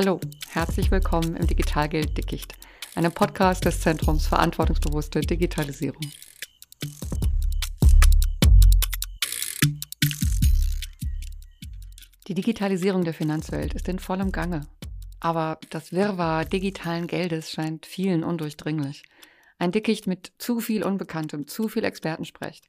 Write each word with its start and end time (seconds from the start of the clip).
Hallo, 0.00 0.20
herzlich 0.50 0.92
willkommen 0.92 1.34
im 1.34 1.48
Digitalgeld 1.48 2.16
Dickicht, 2.16 2.54
einem 2.94 3.10
Podcast 3.10 3.64
des 3.64 3.80
Zentrums 3.80 4.28
Verantwortungsbewusste 4.28 5.22
Digitalisierung. 5.22 6.00
Die 12.28 12.34
Digitalisierung 12.34 13.02
der 13.02 13.12
Finanzwelt 13.12 13.74
ist 13.74 13.88
in 13.88 13.98
vollem 13.98 14.30
Gange. 14.30 14.68
Aber 15.18 15.58
das 15.70 15.90
Wirrwarr 15.90 16.44
digitalen 16.44 17.08
Geldes 17.08 17.50
scheint 17.50 17.84
vielen 17.84 18.22
undurchdringlich. 18.22 19.02
Ein 19.58 19.72
Dickicht 19.72 20.06
mit 20.06 20.30
zu 20.38 20.60
viel 20.60 20.84
Unbekanntem, 20.84 21.48
zu 21.48 21.66
viel 21.66 21.82
Expertensprech. 21.82 22.62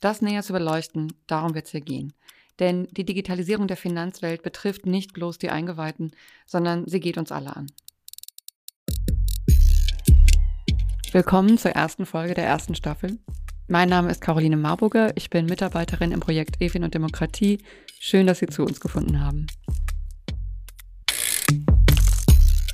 Das 0.00 0.22
näher 0.22 0.42
zu 0.42 0.54
beleuchten, 0.54 1.12
darum 1.26 1.54
wird 1.54 1.66
es 1.66 1.72
hier 1.72 1.82
gehen. 1.82 2.14
Denn 2.60 2.86
die 2.92 3.04
Digitalisierung 3.04 3.66
der 3.66 3.76
Finanzwelt 3.76 4.42
betrifft 4.42 4.86
nicht 4.86 5.12
bloß 5.12 5.38
die 5.38 5.50
Eingeweihten, 5.50 6.12
sondern 6.46 6.86
sie 6.86 7.00
geht 7.00 7.18
uns 7.18 7.32
alle 7.32 7.56
an. 7.56 7.66
Willkommen 11.10 11.58
zur 11.58 11.72
ersten 11.72 12.06
Folge 12.06 12.34
der 12.34 12.44
ersten 12.44 12.74
Staffel. 12.74 13.18
Mein 13.66 13.88
Name 13.88 14.10
ist 14.10 14.20
Caroline 14.20 14.56
Marburger, 14.56 15.16
ich 15.16 15.30
bin 15.30 15.46
Mitarbeiterin 15.46 16.12
im 16.12 16.20
Projekt 16.20 16.60
EFIN 16.60 16.84
und 16.84 16.94
Demokratie. 16.94 17.58
Schön, 17.98 18.26
dass 18.26 18.40
Sie 18.40 18.46
zu 18.46 18.64
uns 18.64 18.80
gefunden 18.80 19.20
haben. 19.20 19.46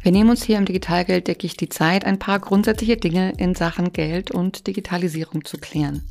Wir 0.02 0.12
nehmen 0.12 0.30
uns 0.30 0.42
hier 0.42 0.56
im 0.56 0.64
Digitalgeld 0.64 1.28
denke 1.28 1.46
ich 1.46 1.56
die 1.56 1.68
Zeit, 1.68 2.06
ein 2.06 2.18
paar 2.18 2.40
grundsätzliche 2.40 2.96
Dinge 2.96 3.34
in 3.36 3.54
Sachen 3.54 3.92
Geld 3.92 4.30
und 4.30 4.66
Digitalisierung 4.66 5.44
zu 5.44 5.58
klären 5.58 6.10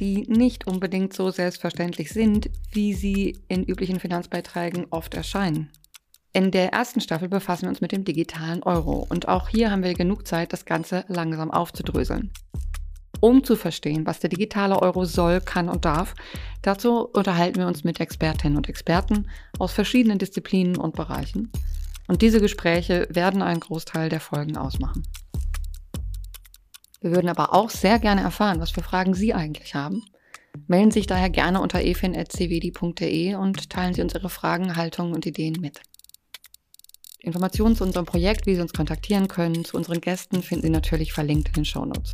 die 0.00 0.26
nicht 0.28 0.66
unbedingt 0.66 1.12
so 1.12 1.30
selbstverständlich 1.30 2.10
sind, 2.10 2.50
wie 2.72 2.94
sie 2.94 3.38
in 3.48 3.64
üblichen 3.64 4.00
Finanzbeiträgen 4.00 4.86
oft 4.90 5.14
erscheinen. 5.14 5.70
In 6.32 6.50
der 6.50 6.72
ersten 6.72 7.00
Staffel 7.00 7.28
befassen 7.28 7.62
wir 7.62 7.68
uns 7.70 7.80
mit 7.80 7.92
dem 7.92 8.04
digitalen 8.04 8.62
Euro 8.62 9.06
und 9.08 9.28
auch 9.28 9.48
hier 9.48 9.70
haben 9.70 9.82
wir 9.82 9.94
genug 9.94 10.26
Zeit, 10.26 10.52
das 10.52 10.64
Ganze 10.64 11.04
langsam 11.08 11.50
aufzudröseln. 11.50 12.30
Um 13.20 13.44
zu 13.44 13.56
verstehen, 13.56 14.06
was 14.06 14.20
der 14.20 14.30
digitale 14.30 14.80
Euro 14.80 15.04
soll, 15.04 15.40
kann 15.40 15.68
und 15.68 15.84
darf, 15.84 16.14
dazu 16.62 17.06
unterhalten 17.12 17.58
wir 17.58 17.66
uns 17.66 17.84
mit 17.84 18.00
Expertinnen 18.00 18.56
und 18.56 18.68
Experten 18.68 19.28
aus 19.58 19.72
verschiedenen 19.72 20.18
Disziplinen 20.18 20.76
und 20.76 20.94
Bereichen. 20.94 21.50
Und 22.06 22.22
diese 22.22 22.40
Gespräche 22.40 23.06
werden 23.10 23.42
einen 23.42 23.60
Großteil 23.60 24.08
der 24.08 24.20
Folgen 24.20 24.56
ausmachen. 24.56 25.02
Wir 27.00 27.12
würden 27.12 27.30
aber 27.30 27.54
auch 27.54 27.70
sehr 27.70 27.98
gerne 27.98 28.20
erfahren, 28.20 28.60
was 28.60 28.70
für 28.70 28.82
Fragen 28.82 29.14
Sie 29.14 29.32
eigentlich 29.32 29.74
haben. 29.74 30.02
Melden 30.66 30.90
Sie 30.90 31.00
sich 31.00 31.06
daher 31.06 31.30
gerne 31.30 31.60
unter 31.60 31.82
efin.cwd.de 31.82 33.34
und 33.36 33.70
teilen 33.70 33.94
Sie 33.94 34.02
uns 34.02 34.14
Ihre 34.14 34.28
Fragen, 34.28 34.76
Haltungen 34.76 35.14
und 35.14 35.24
Ideen 35.24 35.60
mit. 35.60 35.80
Informationen 37.20 37.76
zu 37.76 37.84
unserem 37.84 38.06
Projekt, 38.06 38.46
wie 38.46 38.54
Sie 38.54 38.60
uns 38.60 38.72
kontaktieren 38.72 39.28
können, 39.28 39.64
zu 39.64 39.76
unseren 39.76 40.00
Gästen 40.00 40.42
finden 40.42 40.66
Sie 40.66 40.70
natürlich 40.70 41.12
verlinkt 41.12 41.48
in 41.48 41.54
den 41.54 41.64
Shownotes. 41.64 42.12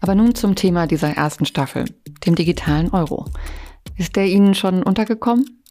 Aber 0.00 0.14
nun 0.14 0.34
zum 0.34 0.54
Thema 0.54 0.86
dieser 0.86 1.10
ersten 1.10 1.46
Staffel, 1.46 1.84
dem 2.26 2.34
digitalen 2.34 2.90
Euro. 2.90 3.26
Ist 3.96 4.16
der 4.16 4.26
Ihnen 4.26 4.54
schon 4.54 4.82
untergekommen? 4.82 5.61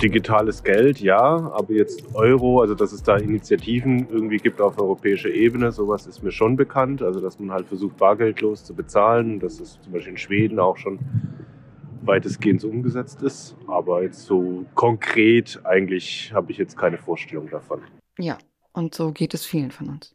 Digitales 0.00 0.62
Geld, 0.62 1.00
ja, 1.00 1.18
aber 1.20 1.72
jetzt 1.72 2.14
Euro, 2.14 2.60
also 2.60 2.74
dass 2.74 2.92
es 2.92 3.02
da 3.02 3.16
Initiativen 3.16 4.08
irgendwie 4.10 4.38
gibt 4.38 4.60
auf 4.60 4.78
europäischer 4.78 5.30
Ebene, 5.30 5.72
sowas 5.72 6.06
ist 6.06 6.22
mir 6.22 6.32
schon 6.32 6.56
bekannt. 6.56 7.02
Also 7.02 7.20
dass 7.20 7.38
man 7.38 7.52
halt 7.52 7.66
versucht, 7.66 7.96
bargeldlos 7.96 8.64
zu 8.64 8.74
bezahlen, 8.74 9.40
dass 9.40 9.60
es 9.60 9.80
zum 9.80 9.92
Beispiel 9.92 10.12
in 10.12 10.18
Schweden 10.18 10.58
auch 10.58 10.76
schon 10.76 10.98
weitestgehend 12.02 12.60
so 12.60 12.68
umgesetzt 12.68 13.22
ist. 13.22 13.56
Aber 13.66 14.02
jetzt 14.02 14.24
so 14.24 14.64
konkret 14.74 15.60
eigentlich 15.64 16.32
habe 16.34 16.52
ich 16.52 16.58
jetzt 16.58 16.76
keine 16.76 16.98
Vorstellung 16.98 17.48
davon. 17.50 17.80
Ja, 18.18 18.38
und 18.72 18.94
so 18.94 19.12
geht 19.12 19.34
es 19.34 19.46
vielen 19.46 19.70
von 19.70 19.88
uns. 19.88 20.14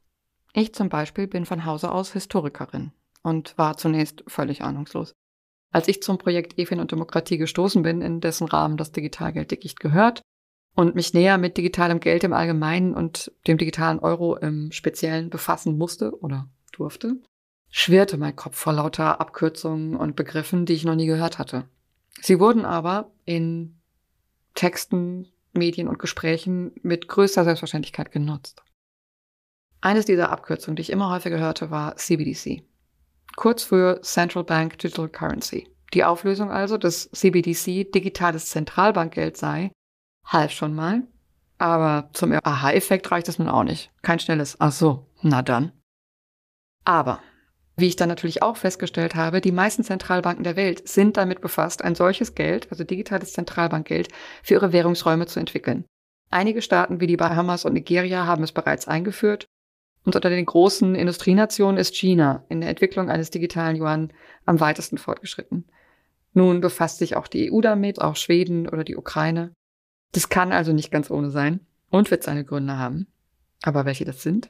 Ich 0.53 0.73
zum 0.73 0.89
Beispiel 0.89 1.27
bin 1.27 1.45
von 1.45 1.65
Hause 1.65 1.91
aus 1.91 2.13
Historikerin 2.13 2.91
und 3.23 3.57
war 3.57 3.77
zunächst 3.77 4.23
völlig 4.27 4.61
ahnungslos. 4.61 5.13
Als 5.71 5.87
ich 5.87 6.01
zum 6.01 6.17
Projekt 6.17 6.57
EFIN 6.57 6.79
und 6.79 6.91
Demokratie 6.91 7.37
gestoßen 7.37 7.83
bin, 7.83 8.01
in 8.01 8.21
dessen 8.21 8.47
Rahmen 8.47 8.77
das 8.77 8.91
Digitalgeld 8.91 9.51
Dickicht 9.51 9.79
gehört 9.79 10.21
und 10.75 10.95
mich 10.95 11.13
näher 11.13 11.37
mit 11.37 11.57
digitalem 11.57 11.99
Geld 11.99 12.23
im 12.23 12.33
Allgemeinen 12.33 12.95
und 12.95 13.31
dem 13.47 13.57
digitalen 13.57 13.99
Euro 13.99 14.35
im 14.35 14.71
Speziellen 14.71 15.29
befassen 15.29 15.77
musste 15.77 16.17
oder 16.19 16.49
durfte, 16.71 17.17
schwirrte 17.69 18.17
mein 18.17 18.35
Kopf 18.35 18.55
vor 18.55 18.73
lauter 18.73 19.21
Abkürzungen 19.21 19.95
und 19.95 20.15
Begriffen, 20.15 20.65
die 20.65 20.73
ich 20.73 20.85
noch 20.85 20.95
nie 20.95 21.05
gehört 21.05 21.37
hatte. 21.37 21.65
Sie 22.21 22.39
wurden 22.39 22.65
aber 22.65 23.11
in 23.25 23.79
Texten, 24.55 25.27
Medien 25.53 25.87
und 25.87 25.99
Gesprächen 25.99 26.71
mit 26.81 27.07
größter 27.07 27.43
Selbstverständlichkeit 27.43 28.11
genutzt. 28.11 28.63
Eines 29.81 30.05
dieser 30.05 30.31
Abkürzungen, 30.31 30.75
die 30.75 30.81
ich 30.81 30.91
immer 30.91 31.11
häufiger 31.11 31.39
hörte, 31.39 31.71
war 31.71 31.95
CBDC 31.95 32.63
kurz 33.39 33.63
für 33.63 34.01
Central 34.01 34.43
Bank 34.43 34.77
Digital 34.79 35.07
Currency. 35.07 35.69
Die 35.93 36.03
Auflösung 36.03 36.51
also, 36.51 36.77
dass 36.77 37.09
CBDC 37.09 37.89
digitales 37.89 38.49
Zentralbankgeld 38.49 39.37
sei, 39.37 39.71
half 40.25 40.51
schon 40.51 40.75
mal. 40.75 41.03
Aber 41.57 42.09
zum 42.11 42.33
Aha-Effekt 42.33 43.09
reicht 43.09 43.29
es 43.29 43.39
nun 43.39 43.47
auch 43.47 43.63
nicht. 43.63 43.91
Kein 44.01 44.19
schnelles, 44.19 44.57
ach 44.59 44.73
so, 44.73 45.07
na 45.21 45.41
dann. 45.41 45.71
Aber, 46.83 47.21
wie 47.77 47.87
ich 47.87 47.95
dann 47.95 48.09
natürlich 48.09 48.43
auch 48.43 48.57
festgestellt 48.57 49.15
habe, 49.15 49.39
die 49.39 49.53
meisten 49.53 49.85
Zentralbanken 49.85 50.43
der 50.43 50.57
Welt 50.57 50.85
sind 50.89 51.15
damit 51.15 51.39
befasst, 51.39 51.81
ein 51.81 51.95
solches 51.95 52.35
Geld, 52.35 52.67
also 52.71 52.83
digitales 52.83 53.31
Zentralbankgeld, 53.31 54.09
für 54.43 54.55
ihre 54.55 54.73
Währungsräume 54.73 55.27
zu 55.27 55.39
entwickeln. 55.39 55.85
Einige 56.29 56.61
Staaten 56.61 56.99
wie 56.99 57.07
die 57.07 57.17
Bahamas 57.17 57.63
und 57.63 57.71
Nigeria 57.71 58.25
haben 58.25 58.43
es 58.43 58.51
bereits 58.51 58.85
eingeführt 58.85 59.45
und 60.05 60.15
unter 60.15 60.29
den 60.29 60.45
großen 60.45 60.95
Industrienationen 60.95 61.77
ist 61.77 61.95
China 61.95 62.43
in 62.49 62.61
der 62.61 62.69
Entwicklung 62.69 63.09
eines 63.09 63.29
digitalen 63.29 63.75
Yuan 63.75 64.13
am 64.45 64.59
weitesten 64.59 64.97
fortgeschritten. 64.97 65.65
Nun 66.33 66.61
befasst 66.61 66.99
sich 66.99 67.15
auch 67.15 67.27
die 67.27 67.51
EU 67.51 67.61
damit, 67.61 68.01
auch 68.01 68.15
Schweden 68.15 68.67
oder 68.67 68.83
die 68.83 68.95
Ukraine. 68.95 69.51
Das 70.11 70.29
kann 70.29 70.51
also 70.51 70.73
nicht 70.73 70.91
ganz 70.91 71.11
ohne 71.11 71.29
sein 71.31 71.59
und 71.89 72.11
wird 72.11 72.23
seine 72.23 72.45
Gründe 72.45 72.77
haben. 72.77 73.07
Aber 73.61 73.85
welche 73.85 74.05
das 74.05 74.21
sind, 74.21 74.49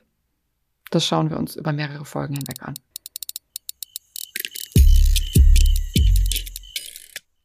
das 0.92 1.06
schauen 1.06 1.30
wir 1.30 1.38
uns 1.38 1.56
über 1.56 1.74
mehrere 1.74 2.06
Folgen 2.06 2.36
hinweg 2.36 2.62
an. 2.62 2.74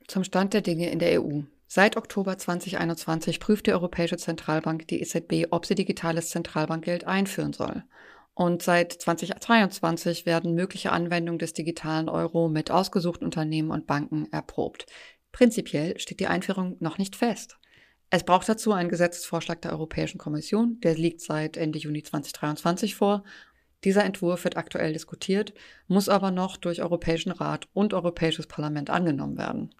Zum 0.06 0.24
Stand 0.24 0.54
der 0.54 0.60
Dinge 0.60 0.90
in 0.90 0.98
der 0.98 1.20
EU. 1.20 1.40
Seit 1.76 1.96
Oktober 1.96 2.38
2021 2.38 3.40
prüft 3.40 3.66
die 3.66 3.72
Europäische 3.72 4.16
Zentralbank 4.16 4.86
die 4.86 5.00
EZB, 5.00 5.48
ob 5.50 5.66
sie 5.66 5.74
digitales 5.74 6.30
Zentralbankgeld 6.30 7.02
einführen 7.04 7.52
soll. 7.52 7.82
Und 8.32 8.62
seit 8.62 8.92
2022 8.92 10.24
werden 10.24 10.54
mögliche 10.54 10.92
Anwendungen 10.92 11.40
des 11.40 11.52
digitalen 11.52 12.08
Euro 12.08 12.48
mit 12.48 12.70
ausgesuchten 12.70 13.24
Unternehmen 13.24 13.72
und 13.72 13.88
Banken 13.88 14.28
erprobt. 14.30 14.86
Prinzipiell 15.32 15.98
steht 15.98 16.20
die 16.20 16.28
Einführung 16.28 16.76
noch 16.78 16.98
nicht 16.98 17.16
fest. 17.16 17.58
Es 18.08 18.22
braucht 18.22 18.48
dazu 18.48 18.70
einen 18.70 18.88
Gesetzesvorschlag 18.88 19.60
der 19.60 19.72
Europäischen 19.72 20.18
Kommission, 20.18 20.78
der 20.78 20.94
liegt 20.94 21.22
seit 21.22 21.56
Ende 21.56 21.80
Juni 21.80 22.04
2023 22.04 22.94
vor. 22.94 23.24
Dieser 23.82 24.04
Entwurf 24.04 24.44
wird 24.44 24.56
aktuell 24.56 24.92
diskutiert, 24.92 25.54
muss 25.88 26.08
aber 26.08 26.30
noch 26.30 26.56
durch 26.56 26.82
Europäischen 26.82 27.32
Rat 27.32 27.66
und 27.72 27.94
Europäisches 27.94 28.46
Parlament 28.46 28.90
angenommen 28.90 29.36
werden. 29.36 29.74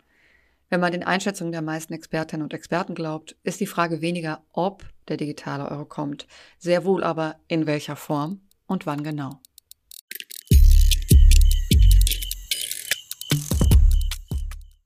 Wenn 0.74 0.80
man 0.80 0.90
den 0.90 1.04
Einschätzungen 1.04 1.52
der 1.52 1.62
meisten 1.62 1.92
Expertinnen 1.92 2.42
und 2.42 2.52
Experten 2.52 2.96
glaubt, 2.96 3.36
ist 3.44 3.60
die 3.60 3.66
Frage 3.66 4.00
weniger, 4.00 4.44
ob 4.50 4.84
der 5.06 5.16
digitale 5.16 5.70
Euro 5.70 5.84
kommt, 5.84 6.26
sehr 6.58 6.84
wohl 6.84 7.04
aber 7.04 7.36
in 7.46 7.68
welcher 7.68 7.94
Form 7.94 8.40
und 8.66 8.84
wann 8.84 9.04
genau. 9.04 9.40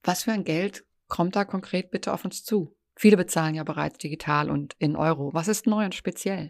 Was 0.02 0.25
für 0.25 0.32
ein 0.32 0.44
Geld 0.44 0.85
kommt 1.06 1.37
da 1.37 1.46
konkret 1.46 1.91
bitte 1.91 2.12
auf 2.12 2.23
uns 2.23 2.44
zu? 2.44 2.76
Viele 2.94 3.17
bezahlen 3.17 3.55
ja 3.55 3.64
bereits 3.64 3.96
digital 3.96 4.50
und 4.50 4.75
in 4.79 4.94
Euro. 4.94 5.32
Was 5.32 5.49
ist 5.49 5.67
neu 5.67 5.87
und 5.87 5.94
speziell? 5.94 6.49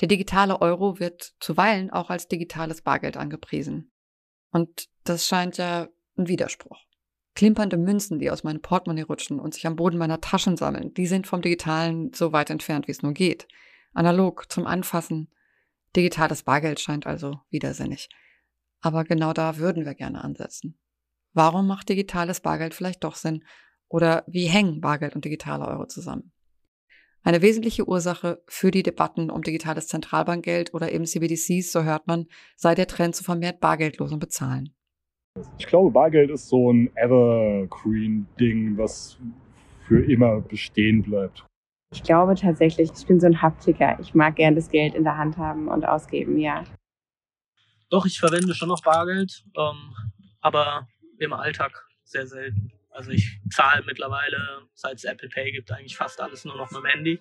Der 0.00 0.08
digitale 0.08 0.62
Euro 0.62 0.98
wird 0.98 1.34
zuweilen 1.40 1.90
auch 1.90 2.08
als 2.08 2.26
digitales 2.26 2.80
Bargeld 2.80 3.18
angepriesen. 3.18 3.92
Und 4.50 4.88
das 5.04 5.26
scheint 5.26 5.58
ja 5.58 5.88
ein 6.16 6.28
Widerspruch. 6.28 6.86
Klimpernde 7.34 7.78
Münzen, 7.78 8.18
die 8.18 8.30
aus 8.30 8.44
meinem 8.44 8.60
Portemonnaie 8.60 9.02
rutschen 9.02 9.40
und 9.40 9.54
sich 9.54 9.66
am 9.66 9.76
Boden 9.76 9.96
meiner 9.96 10.20
Taschen 10.20 10.56
sammeln, 10.56 10.92
die 10.94 11.06
sind 11.06 11.26
vom 11.26 11.40
Digitalen 11.40 12.12
so 12.12 12.32
weit 12.32 12.50
entfernt, 12.50 12.88
wie 12.88 12.92
es 12.92 13.02
nur 13.02 13.12
geht. 13.12 13.48
Analog 13.94 14.50
zum 14.50 14.66
Anfassen. 14.66 15.28
Digitales 15.96 16.42
Bargeld 16.42 16.80
scheint 16.80 17.06
also 17.06 17.40
widersinnig. 17.50 18.08
Aber 18.80 19.04
genau 19.04 19.32
da 19.32 19.56
würden 19.58 19.84
wir 19.84 19.94
gerne 19.94 20.22
ansetzen. 20.22 20.78
Warum 21.32 21.66
macht 21.66 21.88
digitales 21.88 22.40
Bargeld 22.40 22.74
vielleicht 22.74 23.04
doch 23.04 23.14
Sinn? 23.14 23.44
Oder 23.88 24.24
wie 24.26 24.46
hängen 24.46 24.80
Bargeld 24.80 25.14
und 25.14 25.24
digitale 25.24 25.66
Euro 25.66 25.86
zusammen? 25.86 26.32
Eine 27.22 27.40
wesentliche 27.40 27.86
Ursache 27.86 28.42
für 28.48 28.70
die 28.70 28.82
Debatten 28.82 29.30
um 29.30 29.42
digitales 29.42 29.86
Zentralbankgeld 29.86 30.74
oder 30.74 30.90
eben 30.92 31.06
CBDCs, 31.06 31.70
so 31.70 31.84
hört 31.84 32.06
man, 32.06 32.26
sei 32.56 32.74
der 32.74 32.88
Trend 32.88 33.14
zu 33.14 33.22
vermehrt 33.22 33.60
bargeldlosem 33.60 34.18
Bezahlen. 34.18 34.74
Ich 35.58 35.66
glaube, 35.66 35.90
Bargeld 35.90 36.30
ist 36.30 36.48
so 36.48 36.72
ein 36.72 36.94
Evergreen-Ding, 36.96 38.76
was 38.76 39.18
für 39.86 40.04
immer 40.04 40.40
bestehen 40.40 41.02
bleibt. 41.02 41.46
Ich 41.92 42.02
glaube 42.02 42.34
tatsächlich, 42.34 42.90
ich 42.94 43.06
bin 43.06 43.20
so 43.20 43.26
ein 43.26 43.40
Haptiker. 43.40 43.98
Ich 44.00 44.14
mag 44.14 44.36
gern 44.36 44.54
das 44.54 44.70
Geld 44.70 44.94
in 44.94 45.04
der 45.04 45.16
Hand 45.16 45.36
haben 45.36 45.68
und 45.68 45.84
ausgeben, 45.84 46.38
ja. 46.38 46.64
Doch, 47.90 48.06
ich 48.06 48.18
verwende 48.18 48.54
schon 48.54 48.68
noch 48.68 48.82
Bargeld, 48.82 49.44
ähm, 49.56 49.94
aber 50.40 50.88
im 51.18 51.32
Alltag 51.32 51.86
sehr 52.04 52.26
selten. 52.26 52.72
Also 52.90 53.10
ich 53.10 53.40
zahle 53.50 53.84
mittlerweile, 53.86 54.66
seit 54.74 54.96
es 54.96 55.04
Apple 55.04 55.28
Pay 55.28 55.52
gibt, 55.52 55.70
eigentlich 55.72 55.96
fast 55.96 56.20
alles 56.20 56.44
nur 56.44 56.56
noch 56.56 56.70
mit 56.70 56.82
dem 56.82 56.86
Handy, 56.86 57.20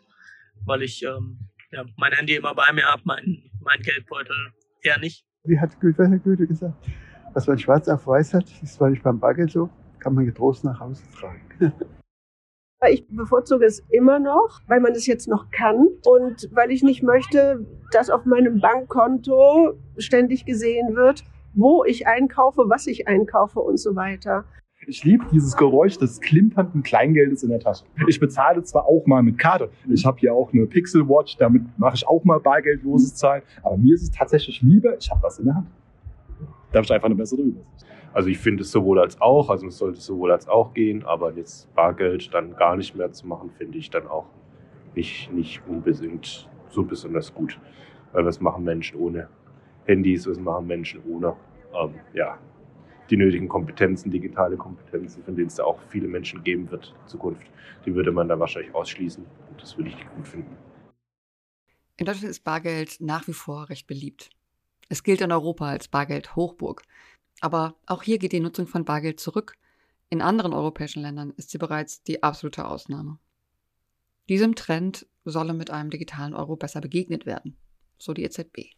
weil 0.65 0.81
ich 0.81 1.03
ähm, 1.03 1.49
ja, 1.71 1.85
mein 1.97 2.13
Handy 2.13 2.35
immer 2.35 2.55
bei 2.55 2.71
mir 2.73 2.85
habe, 2.85 3.01
mein, 3.05 3.49
mein 3.59 3.81
Geldbeutel 3.81 4.53
eher 4.81 4.99
nicht. 4.99 5.25
Wie 5.43 5.59
hat 5.59 5.79
Goethe, 5.79 6.19
Goethe 6.23 6.47
gesagt, 6.47 6.85
was 7.33 7.47
man 7.47 7.57
schwarz 7.57 7.87
auf 7.87 8.07
weiß 8.07 8.33
hat, 8.33 8.45
ist 8.61 8.75
zwar 8.75 8.89
nicht 8.89 9.03
beim 9.03 9.19
Bargeld 9.19 9.51
so, 9.51 9.69
kann 9.99 10.13
man 10.13 10.25
getrost 10.25 10.63
nach 10.63 10.79
Hause 10.79 11.03
tragen. 11.17 11.73
Ich 12.89 13.07
bevorzuge 13.07 13.63
es 13.63 13.83
immer 13.91 14.17
noch, 14.17 14.59
weil 14.65 14.79
man 14.79 14.93
es 14.93 15.05
jetzt 15.05 15.27
noch 15.27 15.51
kann 15.51 15.87
und 16.03 16.49
weil 16.51 16.71
ich 16.71 16.81
nicht 16.81 17.03
möchte, 17.03 17.63
dass 17.91 18.09
auf 18.09 18.25
meinem 18.25 18.59
Bankkonto 18.59 19.75
ständig 19.99 20.45
gesehen 20.45 20.95
wird, 20.95 21.23
wo 21.53 21.83
ich 21.83 22.07
einkaufe, 22.07 22.63
was 22.69 22.87
ich 22.87 23.07
einkaufe 23.07 23.59
und 23.59 23.77
so 23.77 23.95
weiter. 23.95 24.45
Ich 24.87 25.03
liebe 25.03 25.23
dieses 25.31 25.55
Geräusch 25.55 25.99
des 25.99 26.19
klimpernden 26.21 26.81
Kleingeldes 26.81 27.43
in 27.43 27.49
der 27.49 27.59
Tasche. 27.59 27.85
Ich 28.07 28.19
bezahle 28.19 28.63
zwar 28.63 28.87
auch 28.87 29.05
mal 29.05 29.21
mit 29.21 29.37
Karte. 29.37 29.69
Ich 29.87 30.03
habe 30.03 30.17
hier 30.17 30.33
auch 30.33 30.51
eine 30.51 30.65
Pixel 30.65 31.07
Watch, 31.07 31.37
damit 31.37 31.61
mache 31.77 31.97
ich 31.97 32.07
auch 32.07 32.23
mal 32.23 32.39
bargeldloses 32.39 33.13
Zahlen. 33.13 33.43
Aber 33.61 33.77
mir 33.77 33.93
ist 33.93 34.01
es 34.01 34.09
tatsächlich 34.09 34.59
lieber, 34.63 34.97
ich 34.97 35.11
habe 35.11 35.21
was 35.21 35.37
in 35.37 35.45
der 35.45 35.55
Hand. 35.55 35.67
Da 36.71 36.77
habe 36.77 36.85
ich 36.85 36.91
einfach 36.93 37.07
eine 37.07 37.15
bessere 37.15 37.41
Übersicht. 37.41 37.85
Also 38.13 38.29
ich 38.29 38.39
finde 38.39 38.63
es 38.63 38.71
sowohl 38.71 38.99
als 38.99 39.19
auch, 39.21 39.49
also 39.49 39.67
es 39.67 39.77
sollte 39.77 39.99
sowohl 39.99 40.31
als 40.31 40.47
auch 40.47 40.73
gehen, 40.73 41.03
aber 41.03 41.33
jetzt 41.33 41.73
Bargeld 41.75 42.33
dann 42.33 42.55
gar 42.55 42.75
nicht 42.75 42.95
mehr 42.95 43.11
zu 43.11 43.27
machen, 43.27 43.51
finde 43.51 43.77
ich 43.77 43.89
dann 43.89 44.07
auch 44.07 44.25
nicht, 44.95 45.31
nicht 45.31 45.61
unbedingt 45.67 46.49
so 46.69 46.83
besonders 46.83 47.33
gut. 47.33 47.59
Weil 48.11 48.25
was 48.25 48.41
machen 48.41 48.63
Menschen 48.63 48.99
ohne 48.99 49.29
Handys, 49.85 50.27
was 50.27 50.39
machen 50.39 50.67
Menschen 50.67 51.01
ohne 51.09 51.35
ähm, 51.73 51.95
ja, 52.13 52.37
die 53.09 53.17
nötigen 53.17 53.47
Kompetenzen, 53.47 54.11
digitale 54.11 54.57
Kompetenzen, 54.57 55.23
von 55.23 55.35
denen 55.35 55.47
es 55.47 55.55
da 55.55 55.63
auch 55.63 55.79
viele 55.89 56.07
Menschen 56.07 56.43
geben 56.43 56.69
wird 56.71 56.93
in 57.01 57.07
Zukunft. 57.07 57.47
Die 57.85 57.95
würde 57.95 58.11
man 58.11 58.27
da 58.27 58.39
wahrscheinlich 58.39 58.73
ausschließen 58.73 59.25
und 59.49 59.61
das 59.61 59.77
würde 59.77 59.89
ich 59.89 59.95
nicht 59.95 60.15
gut 60.15 60.27
finden. 60.27 60.57
In 61.97 62.05
Deutschland 62.05 62.31
ist 62.31 62.43
Bargeld 62.43 62.97
nach 62.99 63.27
wie 63.27 63.33
vor 63.33 63.69
recht 63.69 63.87
beliebt. 63.87 64.31
Es 64.91 65.03
gilt 65.03 65.21
in 65.21 65.31
Europa 65.31 65.69
als 65.69 65.87
Bargeld-Hochburg. 65.87 66.81
Aber 67.39 67.77
auch 67.85 68.03
hier 68.03 68.19
geht 68.19 68.33
die 68.33 68.41
Nutzung 68.41 68.67
von 68.67 68.83
Bargeld 68.83 69.21
zurück. 69.21 69.55
In 70.09 70.21
anderen 70.21 70.53
europäischen 70.53 71.01
Ländern 71.01 71.31
ist 71.37 71.49
sie 71.49 71.57
bereits 71.57 72.03
die 72.03 72.23
absolute 72.23 72.65
Ausnahme. 72.65 73.17
Diesem 74.27 74.53
Trend 74.53 75.07
solle 75.23 75.53
mit 75.53 75.69
einem 75.69 75.91
digitalen 75.91 76.33
Euro 76.33 76.57
besser 76.57 76.81
begegnet 76.81 77.25
werden, 77.25 77.55
so 77.99 78.13
die 78.13 78.25
EZB. 78.25 78.75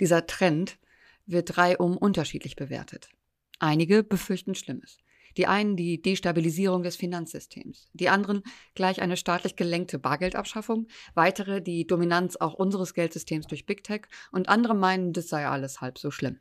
Dieser 0.00 0.26
Trend 0.26 0.78
wird 1.26 1.58
reihum 1.58 1.98
unterschiedlich 1.98 2.56
bewertet. 2.56 3.10
Einige 3.58 4.02
befürchten 4.02 4.54
Schlimmes. 4.54 4.96
Die 5.36 5.46
einen 5.46 5.76
die 5.76 6.00
Destabilisierung 6.02 6.82
des 6.82 6.96
Finanzsystems, 6.96 7.88
die 7.92 8.08
anderen 8.08 8.42
gleich 8.74 9.00
eine 9.00 9.16
staatlich 9.16 9.56
gelenkte 9.56 9.98
Bargeldabschaffung, 9.98 10.88
weitere 11.14 11.60
die 11.60 11.86
Dominanz 11.86 12.36
auch 12.36 12.54
unseres 12.54 12.94
Geldsystems 12.94 13.46
durch 13.46 13.66
Big 13.66 13.84
Tech 13.84 14.02
und 14.32 14.48
andere 14.48 14.74
meinen, 14.74 15.12
das 15.12 15.28
sei 15.28 15.46
alles 15.46 15.80
halb 15.80 15.98
so 15.98 16.10
schlimm. 16.10 16.38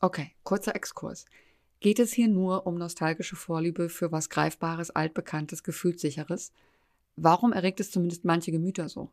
Okay, 0.00 0.32
kurzer 0.44 0.76
Exkurs. 0.76 1.24
Geht 1.80 1.98
es 1.98 2.12
hier 2.12 2.28
nur 2.28 2.66
um 2.66 2.76
nostalgische 2.76 3.36
Vorliebe 3.36 3.88
für 3.88 4.10
was 4.10 4.30
Greifbares, 4.30 4.90
Altbekanntes, 4.90 5.62
Gefühlssicheres? 5.62 6.52
Warum 7.16 7.52
erregt 7.52 7.80
es 7.80 7.90
zumindest 7.90 8.24
manche 8.24 8.52
Gemüter 8.52 8.88
so? 8.88 9.12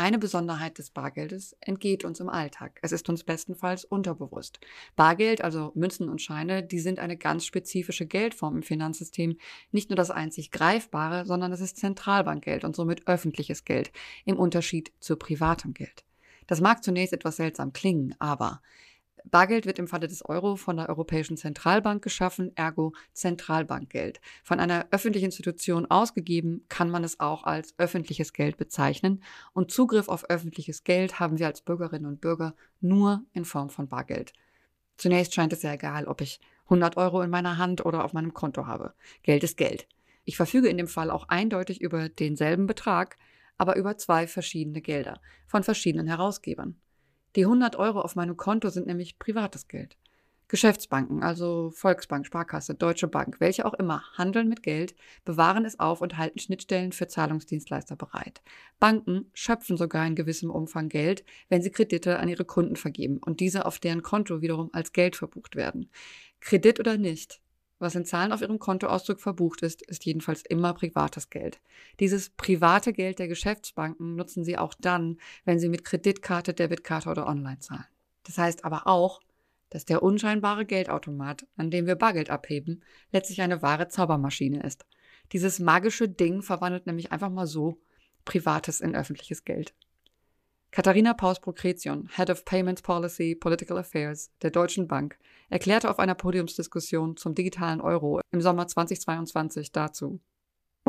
Eine 0.00 0.20
Besonderheit 0.20 0.78
des 0.78 0.90
Bargeldes 0.90 1.56
entgeht 1.60 2.04
uns 2.04 2.20
im 2.20 2.28
Alltag. 2.28 2.78
Es 2.82 2.92
ist 2.92 3.08
uns 3.08 3.24
bestenfalls 3.24 3.84
unterbewusst. 3.84 4.60
Bargeld, 4.94 5.42
also 5.42 5.72
Münzen 5.74 6.08
und 6.08 6.22
Scheine, 6.22 6.62
die 6.62 6.78
sind 6.78 7.00
eine 7.00 7.16
ganz 7.16 7.44
spezifische 7.44 8.06
Geldform 8.06 8.58
im 8.58 8.62
Finanzsystem. 8.62 9.38
Nicht 9.72 9.90
nur 9.90 9.96
das 9.96 10.12
einzig 10.12 10.52
greifbare, 10.52 11.26
sondern 11.26 11.50
es 11.50 11.60
ist 11.60 11.78
Zentralbankgeld 11.78 12.62
und 12.62 12.76
somit 12.76 13.08
öffentliches 13.08 13.64
Geld, 13.64 13.90
im 14.24 14.38
Unterschied 14.38 14.92
zu 15.00 15.16
privatem 15.16 15.74
Geld. 15.74 16.04
Das 16.46 16.60
mag 16.60 16.84
zunächst 16.84 17.12
etwas 17.12 17.34
seltsam 17.34 17.72
klingen, 17.72 18.14
aber 18.20 18.62
Bargeld 19.24 19.66
wird 19.66 19.78
im 19.78 19.88
Falle 19.88 20.08
des 20.08 20.24
Euro 20.24 20.56
von 20.56 20.76
der 20.76 20.88
Europäischen 20.88 21.36
Zentralbank 21.36 22.02
geschaffen, 22.02 22.52
ergo 22.56 22.92
Zentralbankgeld. 23.12 24.20
Von 24.42 24.60
einer 24.60 24.86
öffentlichen 24.90 25.26
Institution 25.26 25.86
ausgegeben, 25.86 26.64
kann 26.68 26.90
man 26.90 27.04
es 27.04 27.20
auch 27.20 27.44
als 27.44 27.74
öffentliches 27.78 28.32
Geld 28.32 28.56
bezeichnen. 28.56 29.22
Und 29.52 29.70
Zugriff 29.70 30.08
auf 30.08 30.28
öffentliches 30.30 30.84
Geld 30.84 31.20
haben 31.20 31.38
wir 31.38 31.46
als 31.46 31.60
Bürgerinnen 31.60 32.06
und 32.06 32.20
Bürger 32.20 32.54
nur 32.80 33.22
in 33.32 33.44
Form 33.44 33.70
von 33.70 33.88
Bargeld. 33.88 34.32
Zunächst 34.96 35.34
scheint 35.34 35.52
es 35.52 35.62
ja 35.62 35.72
egal, 35.72 36.06
ob 36.06 36.20
ich 36.20 36.40
100 36.64 36.96
Euro 36.96 37.22
in 37.22 37.30
meiner 37.30 37.58
Hand 37.58 37.84
oder 37.86 38.04
auf 38.04 38.12
meinem 38.12 38.34
Konto 38.34 38.66
habe. 38.66 38.94
Geld 39.22 39.44
ist 39.44 39.56
Geld. 39.56 39.86
Ich 40.24 40.36
verfüge 40.36 40.68
in 40.68 40.76
dem 40.76 40.88
Fall 40.88 41.10
auch 41.10 41.28
eindeutig 41.28 41.80
über 41.80 42.08
denselben 42.08 42.66
Betrag, 42.66 43.16
aber 43.56 43.76
über 43.76 43.96
zwei 43.96 44.26
verschiedene 44.26 44.82
Gelder 44.82 45.20
von 45.46 45.62
verschiedenen 45.62 46.06
Herausgebern. 46.06 46.78
Die 47.36 47.44
100 47.44 47.76
Euro 47.76 48.00
auf 48.00 48.16
meinem 48.16 48.36
Konto 48.36 48.68
sind 48.70 48.86
nämlich 48.86 49.18
privates 49.18 49.68
Geld. 49.68 49.96
Geschäftsbanken, 50.48 51.22
also 51.22 51.70
Volksbank, 51.70 52.24
Sparkasse, 52.24 52.74
Deutsche 52.74 53.06
Bank, 53.06 53.38
welche 53.38 53.66
auch 53.66 53.74
immer, 53.74 54.02
handeln 54.16 54.48
mit 54.48 54.62
Geld, 54.62 54.94
bewahren 55.26 55.66
es 55.66 55.78
auf 55.78 56.00
und 56.00 56.16
halten 56.16 56.38
Schnittstellen 56.38 56.92
für 56.92 57.06
Zahlungsdienstleister 57.06 57.96
bereit. 57.96 58.40
Banken 58.80 59.30
schöpfen 59.34 59.76
sogar 59.76 60.06
in 60.06 60.14
gewissem 60.14 60.50
Umfang 60.50 60.88
Geld, 60.88 61.22
wenn 61.50 61.60
sie 61.60 61.70
Kredite 61.70 62.18
an 62.18 62.30
ihre 62.30 62.46
Kunden 62.46 62.76
vergeben 62.76 63.18
und 63.18 63.40
diese 63.40 63.66
auf 63.66 63.78
deren 63.78 64.02
Konto 64.02 64.40
wiederum 64.40 64.70
als 64.72 64.92
Geld 64.94 65.16
verbucht 65.16 65.54
werden. 65.54 65.90
Kredit 66.40 66.80
oder 66.80 66.96
nicht, 66.96 67.42
was 67.78 67.94
in 67.94 68.04
Zahlen 68.04 68.32
auf 68.32 68.40
Ihrem 68.40 68.58
Kontoauszug 68.58 69.20
verbucht 69.20 69.62
ist, 69.62 69.82
ist 69.82 70.04
jedenfalls 70.04 70.42
immer 70.42 70.74
privates 70.74 71.30
Geld. 71.30 71.60
Dieses 72.00 72.30
private 72.30 72.92
Geld 72.92 73.18
der 73.18 73.28
Geschäftsbanken 73.28 74.16
nutzen 74.16 74.44
Sie 74.44 74.58
auch 74.58 74.74
dann, 74.80 75.18
wenn 75.44 75.58
Sie 75.58 75.68
mit 75.68 75.84
Kreditkarte, 75.84 76.54
Debitkarte 76.54 77.08
oder 77.08 77.26
online 77.26 77.60
zahlen. 77.60 77.86
Das 78.24 78.38
heißt 78.38 78.64
aber 78.64 78.86
auch, 78.86 79.20
dass 79.70 79.84
der 79.84 80.02
unscheinbare 80.02 80.64
Geldautomat, 80.64 81.46
an 81.56 81.70
dem 81.70 81.86
wir 81.86 81.94
Bargeld 81.94 82.30
abheben, 82.30 82.82
letztlich 83.12 83.42
eine 83.42 83.62
wahre 83.62 83.88
Zaubermaschine 83.88 84.62
ist. 84.62 84.86
Dieses 85.32 85.58
magische 85.58 86.08
Ding 86.08 86.42
verwandelt 86.42 86.86
nämlich 86.86 87.12
einfach 87.12 87.30
mal 87.30 87.46
so 87.46 87.78
Privates 88.24 88.80
in 88.80 88.94
öffentliches 88.94 89.44
Geld. 89.44 89.74
Katharina 90.70 91.14
Paus-Procretion, 91.14 92.08
Head 92.14 92.30
of 92.30 92.44
Payments 92.44 92.82
Policy, 92.82 93.34
Political 93.34 93.78
Affairs 93.78 94.30
der 94.42 94.50
Deutschen 94.50 94.86
Bank, 94.86 95.18
erklärte 95.48 95.90
auf 95.90 95.98
einer 95.98 96.14
Podiumsdiskussion 96.14 97.16
zum 97.16 97.34
digitalen 97.34 97.80
Euro 97.80 98.20
im 98.32 98.40
Sommer 98.40 98.66
2022 98.66 99.72
dazu. 99.72 100.20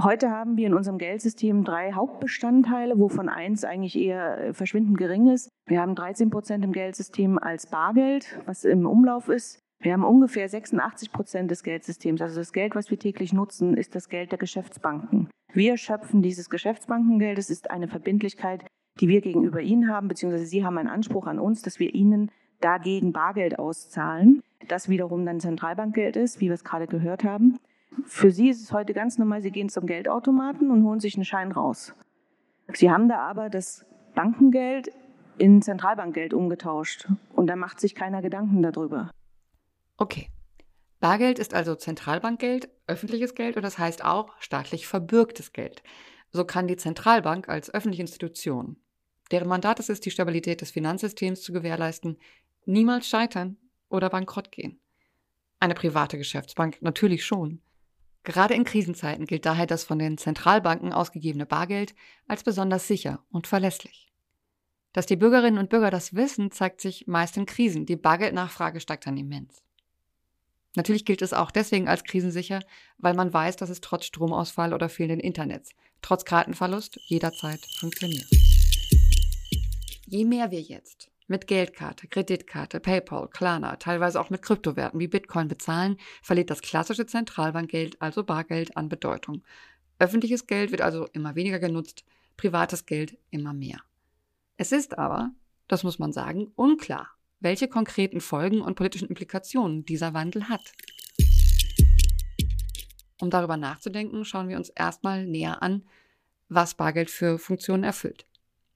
Heute 0.01 0.31
haben 0.31 0.55
wir 0.55 0.67
in 0.67 0.73
unserem 0.73 0.97
Geldsystem 0.97 1.65
drei 1.65 1.91
Hauptbestandteile, 1.91 2.97
wovon 2.99 3.27
eins 3.27 3.65
eigentlich 3.65 3.97
eher 3.97 4.37
äh, 4.37 4.53
verschwindend 4.53 4.97
gering 4.97 5.29
ist. 5.29 5.49
Wir 5.65 5.81
haben 5.81 5.95
13 5.95 6.29
Prozent 6.29 6.63
im 6.63 6.71
Geldsystem 6.71 7.37
als 7.37 7.67
Bargeld, 7.67 8.39
was 8.45 8.63
im 8.63 8.85
Umlauf 8.85 9.27
ist. 9.27 9.59
Wir 9.81 9.93
haben 9.93 10.03
ungefähr 10.03 10.47
86 10.47 11.11
Prozent 11.11 11.51
des 11.51 11.63
Geldsystems. 11.63 12.21
Also 12.21 12.39
das 12.39 12.53
Geld, 12.53 12.75
was 12.75 12.91
wir 12.91 12.99
täglich 12.99 13.33
nutzen, 13.33 13.75
ist 13.75 13.95
das 13.95 14.07
Geld 14.07 14.31
der 14.31 14.39
Geschäftsbanken. 14.39 15.29
Wir 15.53 15.77
schöpfen 15.77 16.21
dieses 16.21 16.49
Geschäftsbankengeld. 16.49 17.37
Es 17.37 17.49
ist 17.49 17.71
eine 17.71 17.87
Verbindlichkeit, 17.87 18.65
die 18.99 19.07
wir 19.07 19.21
gegenüber 19.21 19.61
Ihnen 19.61 19.89
haben, 19.89 20.07
beziehungsweise 20.07 20.45
Sie 20.45 20.65
haben 20.65 20.77
einen 20.77 20.89
Anspruch 20.89 21.27
an 21.27 21.39
uns, 21.39 21.61
dass 21.61 21.79
wir 21.79 21.93
Ihnen 21.93 22.31
dagegen 22.59 23.13
Bargeld 23.13 23.57
auszahlen. 23.57 24.43
Das 24.67 24.89
wiederum 24.89 25.25
dann 25.25 25.39
Zentralbankgeld 25.39 26.15
ist, 26.17 26.41
wie 26.41 26.47
wir 26.47 26.53
es 26.53 26.63
gerade 26.63 26.87
gehört 26.87 27.23
haben. 27.23 27.59
Für 28.05 28.31
Sie 28.31 28.49
ist 28.49 28.61
es 28.61 28.71
heute 28.71 28.93
ganz 28.93 29.17
normal, 29.17 29.41
Sie 29.41 29.51
gehen 29.51 29.69
zum 29.69 29.85
Geldautomaten 29.85 30.69
und 30.69 30.83
holen 30.83 30.99
sich 30.99 31.15
einen 31.15 31.25
Schein 31.25 31.51
raus. 31.51 31.95
Sie 32.73 32.91
haben 32.91 33.09
da 33.09 33.19
aber 33.19 33.49
das 33.49 33.85
Bankengeld 34.15 34.91
in 35.37 35.61
Zentralbankgeld 35.61 36.33
umgetauscht 36.33 37.07
und 37.33 37.47
da 37.47 37.55
macht 37.55 37.79
sich 37.79 37.95
keiner 37.95 38.21
Gedanken 38.21 38.61
darüber. 38.61 39.09
Okay. 39.97 40.27
Bargeld 40.99 41.39
ist 41.39 41.53
also 41.53 41.75
Zentralbankgeld, 41.75 42.69
öffentliches 42.85 43.33
Geld 43.33 43.55
und 43.55 43.63
das 43.63 43.79
heißt 43.79 44.03
auch 44.03 44.33
staatlich 44.39 44.85
verbürgtes 44.85 45.53
Geld. 45.53 45.81
So 46.29 46.43
kann 46.43 46.67
die 46.67 46.75
Zentralbank 46.75 47.47
als 47.47 47.73
öffentliche 47.73 48.01
Institution 48.01 48.75
deren 49.31 49.47
Mandat 49.47 49.79
es 49.79 49.89
ist, 49.89 50.05
die 50.05 50.11
Stabilität 50.11 50.61
des 50.61 50.71
Finanzsystems 50.71 51.41
zu 51.41 51.53
gewährleisten, 51.53 52.17
niemals 52.65 53.07
scheitern 53.07 53.57
oder 53.89 54.09
bankrott 54.09 54.51
gehen. 54.51 54.79
Eine 55.59 55.73
private 55.73 56.17
Geschäftsbank 56.17 56.81
natürlich 56.81 57.25
schon. 57.25 57.61
Gerade 58.23 58.53
in 58.53 58.63
Krisenzeiten 58.63 59.25
gilt 59.25 59.45
daher 59.45 59.65
das 59.65 59.83
von 59.83 59.99
den 59.99 60.17
Zentralbanken 60.17 60.93
ausgegebene 60.93 61.45
Bargeld 61.45 61.95
als 62.27 62.43
besonders 62.43 62.87
sicher 62.87 63.23
und 63.31 63.47
verlässlich. 63.47 64.11
Dass 64.93 65.05
die 65.05 65.15
Bürgerinnen 65.15 65.59
und 65.59 65.69
Bürger 65.69 65.91
das 65.91 66.15
wissen, 66.15 66.51
zeigt 66.51 66.81
sich 66.81 67.07
meist 67.07 67.37
in 67.37 67.45
Krisen. 67.45 67.85
Die 67.85 67.95
Bargeldnachfrage 67.95 68.79
steigt 68.79 69.05
dann 69.05 69.17
immens. 69.17 69.61
Natürlich 70.75 71.05
gilt 71.05 71.21
es 71.21 71.33
auch 71.33 71.51
deswegen 71.51 71.87
als 71.87 72.03
krisensicher, 72.03 72.61
weil 72.97 73.13
man 73.13 73.33
weiß, 73.33 73.55
dass 73.55 73.69
es 73.69 73.81
trotz 73.81 74.05
Stromausfall 74.05 74.73
oder 74.73 74.89
fehlenden 74.89 75.19
Internets, 75.19 75.71
trotz 76.01 76.25
Kartenverlust 76.25 76.99
jederzeit 77.07 77.59
funktioniert. 77.79 78.27
Je 80.11 80.25
mehr 80.25 80.49
wir 80.49 80.61
jetzt 80.61 81.11
mit 81.27 81.45
Geldkarte, 81.45 82.07
Kreditkarte, 82.07 82.79
PayPal, 82.79 83.27
Klarna, 83.27 83.75
teilweise 83.75 84.19
auch 84.19 84.31
mit 84.31 84.41
Kryptowerten 84.41 84.99
wie 84.99 85.07
Bitcoin 85.07 85.47
bezahlen, 85.47 85.97
verliert 86.23 86.49
das 86.49 86.63
klassische 86.63 87.05
Zentralbankgeld, 87.05 88.01
also 88.01 88.23
Bargeld, 88.23 88.75
an 88.75 88.89
Bedeutung. 88.89 89.43
Öffentliches 89.99 90.47
Geld 90.47 90.71
wird 90.71 90.81
also 90.81 91.05
immer 91.13 91.35
weniger 91.35 91.59
genutzt, 91.59 92.05
privates 92.37 92.87
Geld 92.87 93.19
immer 93.29 93.53
mehr. 93.53 93.81
Es 94.57 94.71
ist 94.71 94.97
aber, 94.97 95.29
das 95.67 95.83
muss 95.83 95.99
man 95.99 96.11
sagen, 96.11 96.51
unklar, 96.55 97.09
welche 97.39 97.67
konkreten 97.67 98.19
Folgen 98.19 98.61
und 98.61 98.73
politischen 98.73 99.09
Implikationen 99.09 99.85
dieser 99.85 100.15
Wandel 100.15 100.49
hat. 100.49 100.71
Um 103.21 103.29
darüber 103.29 103.57
nachzudenken, 103.57 104.25
schauen 104.25 104.49
wir 104.49 104.57
uns 104.57 104.69
erstmal 104.69 105.27
näher 105.27 105.61
an, 105.61 105.83
was 106.47 106.73
Bargeld 106.73 107.11
für 107.11 107.37
Funktionen 107.37 107.83
erfüllt. 107.83 108.25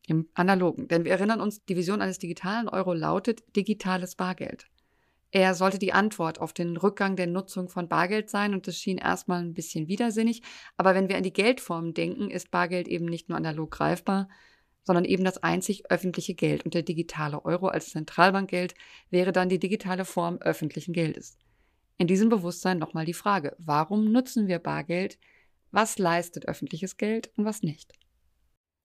Im 0.05 0.27
analogen, 0.33 0.88
denn 0.89 1.05
wir 1.05 1.13
erinnern 1.13 1.39
uns, 1.39 1.63
die 1.63 1.77
Vision 1.77 2.01
eines 2.01 2.19
digitalen 2.19 2.67
Euro 2.67 2.93
lautet 2.93 3.55
digitales 3.55 4.15
Bargeld. 4.15 4.67
Er 5.31 5.55
sollte 5.55 5.79
die 5.79 5.93
Antwort 5.93 6.39
auf 6.39 6.53
den 6.53 6.77
Rückgang 6.77 7.15
der 7.15 7.25
Nutzung 7.25 7.67
von 7.67 7.88
Bargeld 7.88 8.29
sein 8.29 8.53
und 8.53 8.67
das 8.67 8.77
schien 8.77 9.00
erstmal 9.00 9.41
ein 9.41 9.53
bisschen 9.53 9.88
widersinnig, 9.88 10.43
aber 10.77 10.93
wenn 10.93 11.10
wir 11.10 11.17
an 11.17 11.24
die 11.24 11.33
Geldformen 11.33 11.93
denken, 11.93 12.29
ist 12.29 12.51
Bargeld 12.51 12.88
eben 12.88 13.05
nicht 13.05 13.29
nur 13.29 13.38
analog 13.38 13.72
greifbar, 13.72 14.29
sondern 14.83 15.05
eben 15.05 15.24
das 15.24 15.41
einzig 15.41 15.89
öffentliche 15.89 16.36
Geld 16.36 16.65
und 16.65 16.74
der 16.74 16.83
digitale 16.83 17.43
Euro 17.45 17.67
als 17.67 17.89
Zentralbankgeld 17.89 18.75
wäre 19.10 19.31
dann 19.31 19.50
die 19.50 19.60
digitale 19.60 20.05
Form 20.05 20.38
öffentlichen 20.38 20.93
Geldes. 20.93 21.38
In 21.98 22.07
diesem 22.07 22.29
Bewusstsein 22.29 22.77
nochmal 22.77 23.05
die 23.05 23.13
Frage, 23.13 23.55
warum 23.57 24.12
nutzen 24.12 24.48
wir 24.48 24.60
Bargeld, 24.60 25.17
was 25.72 25.98
leistet 25.98 26.48
öffentliches 26.48 26.98
Geld 26.98 27.31
und 27.38 27.45
was 27.45 27.63
nicht? 27.63 27.93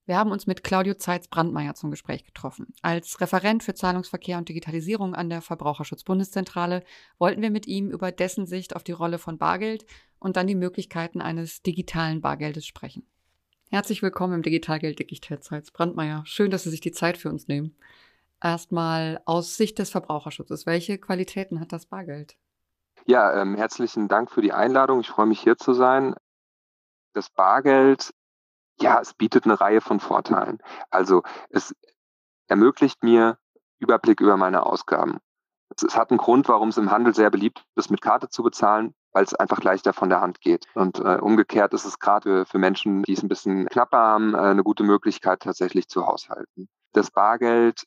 Wir 0.09 0.17
haben 0.17 0.31
uns 0.31 0.47
mit 0.47 0.63
Claudio 0.63 0.95
Zeitz-Brandmeier 0.95 1.75
zum 1.75 1.91
Gespräch 1.91 2.25
getroffen. 2.25 2.73
Als 2.81 3.21
Referent 3.21 3.61
für 3.61 3.75
Zahlungsverkehr 3.75 4.39
und 4.39 4.49
Digitalisierung 4.49 5.13
an 5.13 5.29
der 5.29 5.43
Verbraucherschutzbundeszentrale 5.43 6.83
wollten 7.19 7.43
wir 7.43 7.51
mit 7.51 7.67
ihm 7.67 7.91
über 7.91 8.11
dessen 8.11 8.47
Sicht 8.47 8.75
auf 8.75 8.83
die 8.83 8.91
Rolle 8.91 9.19
von 9.19 9.37
Bargeld 9.37 9.85
und 10.17 10.35
dann 10.35 10.47
die 10.47 10.55
Möglichkeiten 10.55 11.21
eines 11.21 11.61
digitalen 11.61 12.21
Bargeldes 12.21 12.65
sprechen. 12.65 13.05
Herzlich 13.69 14.01
willkommen 14.01 14.33
im 14.33 14.41
Digitalgeld-Dickicht, 14.41 15.29
Herr 15.29 15.41
Zeitz-Brandmeier. 15.41 16.23
Schön, 16.25 16.49
dass 16.49 16.63
Sie 16.63 16.71
sich 16.71 16.81
die 16.81 16.91
Zeit 16.91 17.15
für 17.15 17.29
uns 17.29 17.47
nehmen. 17.47 17.77
Erstmal 18.41 19.21
aus 19.25 19.57
Sicht 19.57 19.77
des 19.77 19.91
Verbraucherschutzes, 19.91 20.65
welche 20.65 20.97
Qualitäten 20.97 21.59
hat 21.59 21.71
das 21.71 21.85
Bargeld? 21.85 22.35
Ja, 23.05 23.39
ähm, 23.39 23.53
herzlichen 23.53 24.07
Dank 24.07 24.31
für 24.31 24.41
die 24.41 24.53
Einladung. 24.53 25.01
Ich 25.01 25.09
freue 25.09 25.27
mich 25.27 25.39
hier 25.39 25.59
zu 25.59 25.73
sein. 25.73 26.15
Das 27.13 27.29
Bargeld 27.29 28.11
ja, 28.81 28.99
es 28.99 29.13
bietet 29.13 29.45
eine 29.45 29.59
Reihe 29.59 29.81
von 29.81 29.99
Vorteilen. 29.99 30.59
Also 30.89 31.23
es 31.49 31.75
ermöglicht 32.47 33.03
mir 33.03 33.37
Überblick 33.79 34.19
über 34.21 34.37
meine 34.37 34.65
Ausgaben. 34.65 35.19
Es, 35.75 35.95
hat 35.95 36.09
einen 36.09 36.17
Grund, 36.17 36.49
warum 36.49 36.69
es 36.69 36.77
im 36.77 36.91
Handel 36.91 37.13
sehr 37.13 37.29
beliebt 37.29 37.63
ist, 37.75 37.91
mit 37.91 38.01
Karte 38.01 38.29
zu 38.29 38.43
bezahlen, 38.43 38.93
weil 39.11 39.23
es 39.23 39.35
einfach 39.35 39.63
leichter 39.63 39.93
von 39.93 40.09
der 40.09 40.21
Hand 40.21 40.41
geht. 40.41 40.65
Und 40.73 40.99
äh, 40.99 41.19
umgekehrt 41.21 41.73
ist 41.73 41.85
es 41.85 41.99
gerade 41.99 42.45
für 42.45 42.57
Menschen, 42.57 43.03
die 43.03 43.13
es 43.13 43.23
ein 43.23 43.29
bisschen 43.29 43.67
knapper 43.67 43.97
haben, 43.97 44.33
äh, 44.33 44.39
eine 44.39 44.63
gute 44.63 44.83
Möglichkeit, 44.83 45.41
tatsächlich 45.41 45.87
zu 45.87 46.05
haushalten. 46.05 46.67
Das 46.93 47.11
Bargeld 47.11 47.85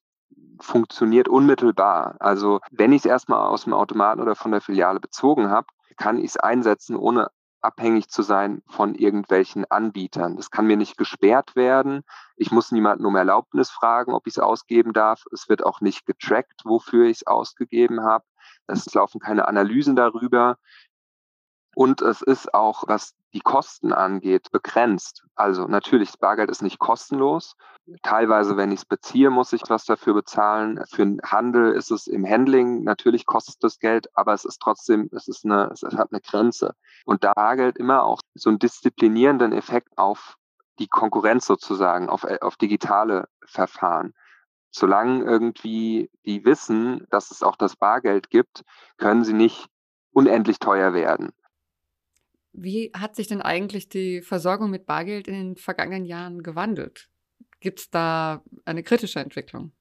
funktioniert 0.60 1.28
unmittelbar. 1.28 2.16
Also 2.20 2.60
wenn 2.70 2.92
ich 2.92 3.00
es 3.00 3.06
erstmal 3.06 3.46
aus 3.46 3.64
dem 3.64 3.74
Automaten 3.74 4.20
oder 4.20 4.36
von 4.36 4.52
der 4.52 4.60
Filiale 4.60 5.00
bezogen 5.00 5.50
habe, 5.50 5.66
kann 5.96 6.18
ich 6.18 6.26
es 6.26 6.36
einsetzen, 6.36 6.96
ohne 6.96 7.30
abhängig 7.62 8.08
zu 8.08 8.22
sein 8.22 8.62
von 8.68 8.94
irgendwelchen 8.94 9.64
Anbietern. 9.70 10.36
Das 10.36 10.50
kann 10.50 10.66
mir 10.66 10.76
nicht 10.76 10.96
gesperrt 10.96 11.56
werden. 11.56 12.02
Ich 12.36 12.50
muss 12.50 12.72
niemanden 12.72 13.06
um 13.06 13.16
Erlaubnis 13.16 13.70
fragen, 13.70 14.12
ob 14.12 14.26
ich 14.26 14.34
es 14.34 14.38
ausgeben 14.38 14.92
darf. 14.92 15.24
Es 15.32 15.48
wird 15.48 15.64
auch 15.64 15.80
nicht 15.80 16.06
getrackt, 16.06 16.62
wofür 16.64 17.06
ich 17.06 17.18
es 17.18 17.26
ausgegeben 17.26 18.02
habe. 18.02 18.24
Es 18.66 18.92
laufen 18.94 19.20
keine 19.20 19.48
Analysen 19.48 19.96
darüber. 19.96 20.58
Und 21.74 22.02
es 22.02 22.20
ist 22.22 22.52
auch, 22.52 22.84
was 22.86 23.14
die 23.32 23.40
Kosten 23.40 23.92
angeht, 23.92 24.50
begrenzt. 24.52 25.24
Also 25.34 25.66
natürlich, 25.66 26.12
Bargeld 26.18 26.50
ist 26.50 26.62
nicht 26.62 26.78
kostenlos. 26.78 27.56
Teilweise, 28.02 28.56
wenn 28.56 28.72
ich 28.72 28.80
es 28.80 28.84
beziehe, 28.84 29.30
muss 29.30 29.52
ich 29.52 29.62
was 29.68 29.86
dafür 29.86 30.14
bezahlen. 30.14 30.84
Für 30.90 31.04
den 31.04 31.20
Handel 31.24 31.72
ist 31.72 31.90
es 31.90 32.06
im 32.06 32.26
Handling, 32.28 32.84
natürlich 32.84 33.24
kostet 33.24 33.64
das 33.64 33.78
Geld, 33.78 34.08
aber 34.14 34.34
es 34.34 34.44
ist 34.44 34.60
trotzdem, 34.60 35.08
es 35.12 35.28
ist 35.28 35.44
eine, 35.44 35.70
es 35.72 35.82
hat 35.82 36.12
eine 36.12 36.20
Grenze. 36.20 36.74
Und 37.06 37.24
da 37.24 37.32
Bargeld 37.32 37.78
immer 37.78 38.02
auch 38.04 38.20
so 38.34 38.50
einen 38.50 38.58
disziplinierenden 38.58 39.52
Effekt 39.52 39.96
auf 39.96 40.36
die 40.78 40.88
Konkurrenz 40.88 41.46
sozusagen, 41.46 42.08
auf, 42.08 42.24
auf 42.24 42.56
digitale 42.56 43.28
Verfahren. 43.46 44.14
Solange 44.70 45.24
irgendwie 45.24 46.10
die 46.24 46.44
wissen, 46.44 47.06
dass 47.10 47.30
es 47.30 47.42
auch 47.42 47.56
das 47.56 47.76
Bargeld 47.76 48.30
gibt, 48.30 48.64
können 48.96 49.24
sie 49.24 49.34
nicht 49.34 49.68
unendlich 50.12 50.58
teuer 50.58 50.94
werden. 50.94 51.32
Wie 52.52 52.92
hat 52.94 53.16
sich 53.16 53.28
denn 53.28 53.42
eigentlich 53.42 53.88
die 53.88 54.20
Versorgung 54.20 54.70
mit 54.70 54.86
Bargeld 54.86 55.26
in 55.26 55.34
den 55.34 55.56
vergangenen 55.56 56.04
Jahren 56.04 56.42
gewandelt? 56.42 57.08
Gibt 57.60 57.80
es 57.80 57.90
da 57.90 58.42
eine 58.64 58.82
kritische 58.82 59.20
Entwicklung? 59.20 59.72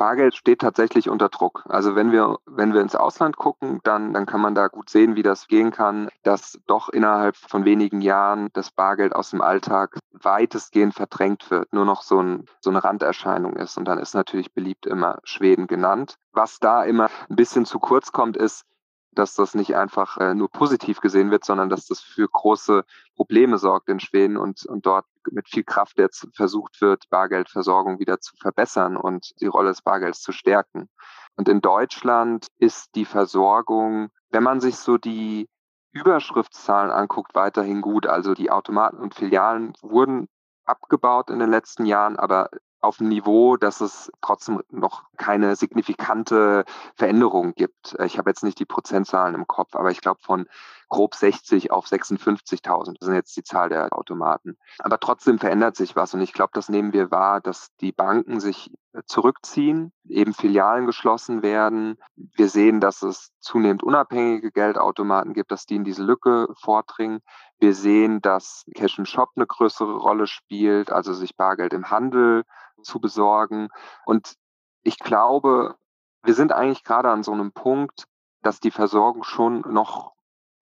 Bargeld 0.00 0.34
steht 0.34 0.62
tatsächlich 0.62 1.10
unter 1.10 1.28
Druck. 1.28 1.62
Also 1.68 1.94
wenn 1.94 2.10
wir, 2.10 2.38
wenn 2.46 2.72
wir 2.72 2.80
ins 2.80 2.96
Ausland 2.96 3.36
gucken, 3.36 3.80
dann, 3.82 4.14
dann 4.14 4.24
kann 4.24 4.40
man 4.40 4.54
da 4.54 4.68
gut 4.68 4.88
sehen, 4.88 5.14
wie 5.14 5.22
das 5.22 5.46
gehen 5.46 5.72
kann, 5.72 6.08
dass 6.22 6.58
doch 6.66 6.88
innerhalb 6.88 7.36
von 7.36 7.66
wenigen 7.66 8.00
Jahren 8.00 8.48
das 8.54 8.70
Bargeld 8.70 9.14
aus 9.14 9.28
dem 9.28 9.42
Alltag 9.42 9.98
weitestgehend 10.12 10.94
verdrängt 10.94 11.50
wird, 11.50 11.74
nur 11.74 11.84
noch 11.84 12.00
so, 12.00 12.18
ein, 12.18 12.46
so 12.60 12.70
eine 12.70 12.82
Randerscheinung 12.82 13.56
ist. 13.56 13.76
Und 13.76 13.84
dann 13.84 13.98
ist 13.98 14.14
natürlich 14.14 14.54
beliebt 14.54 14.86
immer 14.86 15.18
Schweden 15.22 15.66
genannt. 15.66 16.16
Was 16.32 16.60
da 16.60 16.82
immer 16.82 17.10
ein 17.28 17.36
bisschen 17.36 17.66
zu 17.66 17.78
kurz 17.78 18.10
kommt, 18.10 18.38
ist, 18.38 18.64
dass 19.12 19.34
das 19.34 19.54
nicht 19.54 19.76
einfach 19.76 20.18
äh, 20.18 20.34
nur 20.34 20.50
positiv 20.50 21.00
gesehen 21.00 21.30
wird, 21.30 21.44
sondern 21.44 21.68
dass 21.68 21.86
das 21.86 22.00
für 22.00 22.28
große 22.28 22.84
Probleme 23.16 23.58
sorgt 23.58 23.88
in 23.88 24.00
Schweden 24.00 24.36
und, 24.36 24.64
und 24.66 24.86
dort 24.86 25.06
mit 25.30 25.48
viel 25.48 25.64
Kraft 25.64 25.98
jetzt 25.98 26.28
versucht 26.34 26.80
wird, 26.80 27.08
Bargeldversorgung 27.10 27.98
wieder 27.98 28.20
zu 28.20 28.36
verbessern 28.36 28.96
und 28.96 29.32
die 29.40 29.46
Rolle 29.46 29.70
des 29.70 29.82
Bargelds 29.82 30.20
zu 30.20 30.32
stärken. 30.32 30.88
Und 31.36 31.48
in 31.48 31.60
Deutschland 31.60 32.46
ist 32.58 32.94
die 32.94 33.04
Versorgung, 33.04 34.10
wenn 34.30 34.42
man 34.42 34.60
sich 34.60 34.76
so 34.76 34.96
die 34.98 35.48
Überschriftszahlen 35.92 36.90
anguckt, 36.90 37.34
weiterhin 37.34 37.80
gut. 37.80 38.06
Also 38.06 38.34
die 38.34 38.50
Automaten 38.50 38.98
und 38.98 39.14
Filialen 39.14 39.72
wurden 39.82 40.28
abgebaut 40.64 41.30
in 41.30 41.40
den 41.40 41.50
letzten 41.50 41.84
Jahren, 41.84 42.16
aber 42.16 42.48
auf 42.80 43.00
einem 43.00 43.10
Niveau, 43.10 43.56
dass 43.56 43.80
es 43.80 44.10
trotzdem 44.20 44.62
noch 44.70 45.04
keine 45.16 45.56
signifikante 45.56 46.64
Veränderung 46.94 47.54
gibt. 47.54 47.96
Ich 48.04 48.18
habe 48.18 48.30
jetzt 48.30 48.42
nicht 48.42 48.58
die 48.58 48.64
Prozentzahlen 48.64 49.34
im 49.34 49.46
Kopf, 49.46 49.76
aber 49.76 49.90
ich 49.90 50.00
glaube 50.00 50.20
von 50.22 50.46
grob 50.88 51.14
60 51.14 51.70
auf 51.70 51.86
56.000 51.86 52.96
sind 53.00 53.14
jetzt 53.14 53.36
die 53.36 53.44
Zahl 53.44 53.68
der 53.68 53.96
Automaten. 53.96 54.58
Aber 54.80 54.98
trotzdem 54.98 55.38
verändert 55.38 55.76
sich 55.76 55.94
was 55.96 56.14
und 56.14 56.20
ich 56.20 56.32
glaube, 56.32 56.50
das 56.52 56.68
nehmen 56.68 56.92
wir 56.92 57.10
wahr, 57.10 57.40
dass 57.40 57.68
die 57.80 57.92
Banken 57.92 58.40
sich 58.40 58.72
zurückziehen, 59.06 59.92
eben 60.08 60.34
Filialen 60.34 60.86
geschlossen 60.86 61.42
werden. 61.42 61.96
Wir 62.16 62.48
sehen, 62.48 62.80
dass 62.80 63.02
es 63.02 63.30
zunehmend 63.38 63.84
unabhängige 63.84 64.50
Geldautomaten 64.50 65.32
gibt, 65.32 65.52
dass 65.52 65.64
die 65.64 65.76
in 65.76 65.84
diese 65.84 66.02
Lücke 66.02 66.48
vordringen. 66.58 67.20
Wir 67.60 67.74
sehen, 67.74 68.20
dass 68.20 68.64
Cash 68.74 68.98
and 68.98 69.08
Shop 69.08 69.30
eine 69.36 69.46
größere 69.46 69.96
Rolle 69.96 70.26
spielt, 70.26 70.90
also 70.90 71.12
sich 71.12 71.36
Bargeld 71.36 71.72
im 71.72 71.90
Handel 71.90 72.44
zu 72.82 73.00
besorgen. 73.00 73.68
Und 74.04 74.34
ich 74.82 74.98
glaube, 74.98 75.76
wir 76.22 76.34
sind 76.34 76.52
eigentlich 76.52 76.84
gerade 76.84 77.10
an 77.10 77.22
so 77.22 77.32
einem 77.32 77.52
Punkt, 77.52 78.04
dass 78.42 78.60
die 78.60 78.70
Versorgung 78.70 79.24
schon 79.24 79.60
noch 79.60 80.12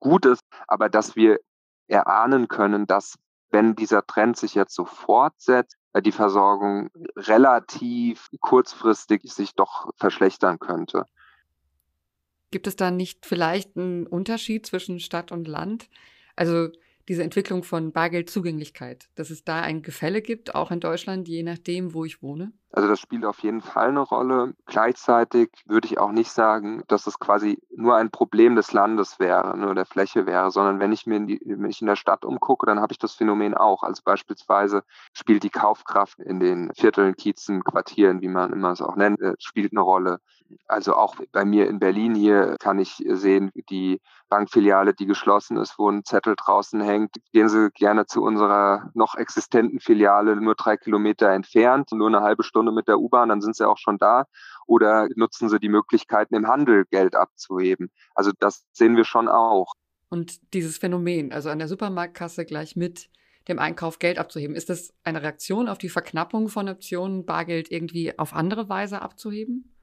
gut 0.01 0.27
ist, 0.27 0.43
aber 0.67 0.89
dass 0.89 1.17
wir 1.17 1.39
erahnen 1.87 2.49
können, 2.49 2.87
dass 2.87 3.19
wenn 3.51 3.75
dieser 3.75 4.07
Trend 4.07 4.37
sich 4.37 4.55
jetzt 4.55 4.75
so 4.75 4.85
fortsetzt, 4.85 5.77
die 6.03 6.13
Versorgung 6.13 6.91
relativ 7.17 8.29
kurzfristig 8.41 9.23
sich 9.25 9.55
doch 9.55 9.91
verschlechtern 9.97 10.59
könnte. 10.59 11.07
Gibt 12.51 12.67
es 12.67 12.77
da 12.77 12.91
nicht 12.91 13.27
vielleicht 13.27 13.77
einen 13.77 14.07
Unterschied 14.07 14.67
zwischen 14.67 15.01
Stadt 15.01 15.33
und 15.33 15.49
Land? 15.49 15.89
Also 16.37 16.69
diese 17.09 17.23
Entwicklung 17.23 17.63
von 17.63 17.93
Bargeldzugänglichkeit, 17.93 19.09
dass 19.15 19.31
es 19.31 19.43
da 19.43 19.61
ein 19.63 19.83
Gefälle 19.83 20.23
gibt, 20.23 20.55
auch 20.55 20.71
in 20.71 20.81
Deutschland, 20.81 21.27
je 21.27 21.43
nachdem, 21.43 21.95
wo 21.95 22.05
ich 22.05 22.23
wohne? 22.23 22.53
Also 22.71 22.87
das 22.87 23.01
spielt 23.01 23.25
auf 23.25 23.39
jeden 23.41 23.63
Fall 23.63 23.89
eine 23.89 24.01
Rolle. 24.01 24.55
Gleichzeitig 24.67 25.51
würde 25.65 25.87
ich 25.87 25.99
auch 25.99 26.13
nicht 26.13 26.31
sagen, 26.31 26.83
dass 26.87 27.07
es 27.07 27.19
quasi 27.19 27.63
nur 27.75 27.97
ein 27.97 28.11
Problem 28.11 28.57
des 28.57 28.73
Landes 28.73 29.19
wäre, 29.19 29.57
nur 29.57 29.75
der 29.75 29.87
Fläche 29.87 30.27
wäre, 30.27 30.51
sondern 30.51 30.79
wenn 30.79 30.93
ich 30.93 31.07
mir 31.07 31.17
in, 31.17 31.27
die, 31.27 31.41
wenn 31.45 31.71
ich 31.71 31.81
in 31.81 31.87
der 31.87 31.97
Stadt 31.97 32.27
umgucke, 32.27 32.67
dann 32.67 32.81
habe 32.81 32.93
ich 32.93 32.99
das 32.99 33.15
Phänomen 33.15 33.55
auch. 33.55 33.83
Also 33.83 34.03
beispielsweise 34.05 34.83
spielt 35.15 35.45
die 35.45 35.51
Kaufkraft 35.51 36.19
in 36.19 36.41
den 36.41 36.71
Vierteln, 36.75 37.17
Kiezen, 37.17 37.65
Quartieren, 37.65 38.21
wie 38.21 38.29
man 38.29 38.53
immer 38.53 38.73
es 38.73 38.83
auch 38.83 38.97
nennt, 38.97 39.21
äh, 39.21 39.35
spielt 39.39 39.73
eine 39.73 39.81
Rolle. 39.81 40.21
Also 40.67 40.95
auch 40.95 41.17
bei 41.33 41.45
mir 41.45 41.69
in 41.69 41.79
Berlin 41.79 42.15
hier 42.15 42.57
kann 42.59 42.79
ich 42.79 43.03
sehen, 43.07 43.51
die 43.71 44.01
Bankfiliale, 44.29 44.95
die 44.95 45.07
geschlossen 45.07 45.57
ist, 45.57 45.79
wo 45.79 45.91
ein 45.91 46.05
Zettel 46.05 46.35
draußen 46.37 46.81
hängt, 46.81 47.17
gehen 47.33 47.49
Sie 47.49 47.71
gerne 47.71 48.07
zu 48.07 48.23
unserer 48.23 48.91
noch 48.95 49.15
existenten 49.15 49.81
Filiale 49.81 50.37
nur 50.37 50.55
drei 50.55 50.77
Kilometer 50.77 51.31
entfernt, 51.31 51.93
nur 51.93 52.09
eine 52.09 52.21
halbe 52.21 52.43
Stunde 52.59 52.73
mit 52.73 52.89
der 52.89 52.99
U-Bahn, 52.99 53.29
dann 53.29 53.41
sind 53.41 53.55
Sie 53.55 53.69
auch 53.69 53.79
schon 53.79 53.99
da. 53.99 54.27
Oder 54.67 55.09
nutzen 55.15 55.49
Sie 55.49 55.61
die 55.61 55.69
Möglichkeiten, 55.69 56.35
im 56.35 56.49
Handel 56.49 56.85
Geld 56.91 57.15
abzuheben. 57.15 57.91
Also 58.15 58.33
das 58.37 58.67
sehen 58.73 58.97
wir 58.97 59.05
schon 59.05 59.29
auch. 59.29 59.75
Und 60.09 60.55
dieses 60.55 60.79
Phänomen, 60.79 61.33
also 61.33 61.51
an 61.51 61.59
der 61.59 61.69
Supermarktkasse 61.69 62.45
gleich 62.45 62.75
mit 62.75 63.11
dem 63.47 63.59
Einkauf 63.59 63.99
Geld 63.99 64.19
abzuheben, 64.19 64.57
ist 64.57 64.71
das 64.71 64.93
eine 65.05 65.23
Reaktion 65.23 65.69
auf 65.69 65.79
die 65.79 65.89
Verknappung 65.89 66.49
von 66.49 66.69
Optionen, 66.69 67.25
Bargeld 67.25 67.71
irgendwie 67.71 68.19
auf 68.19 68.35
andere 68.35 68.69
Weise 68.69 69.03
abzuheben? 69.03 69.78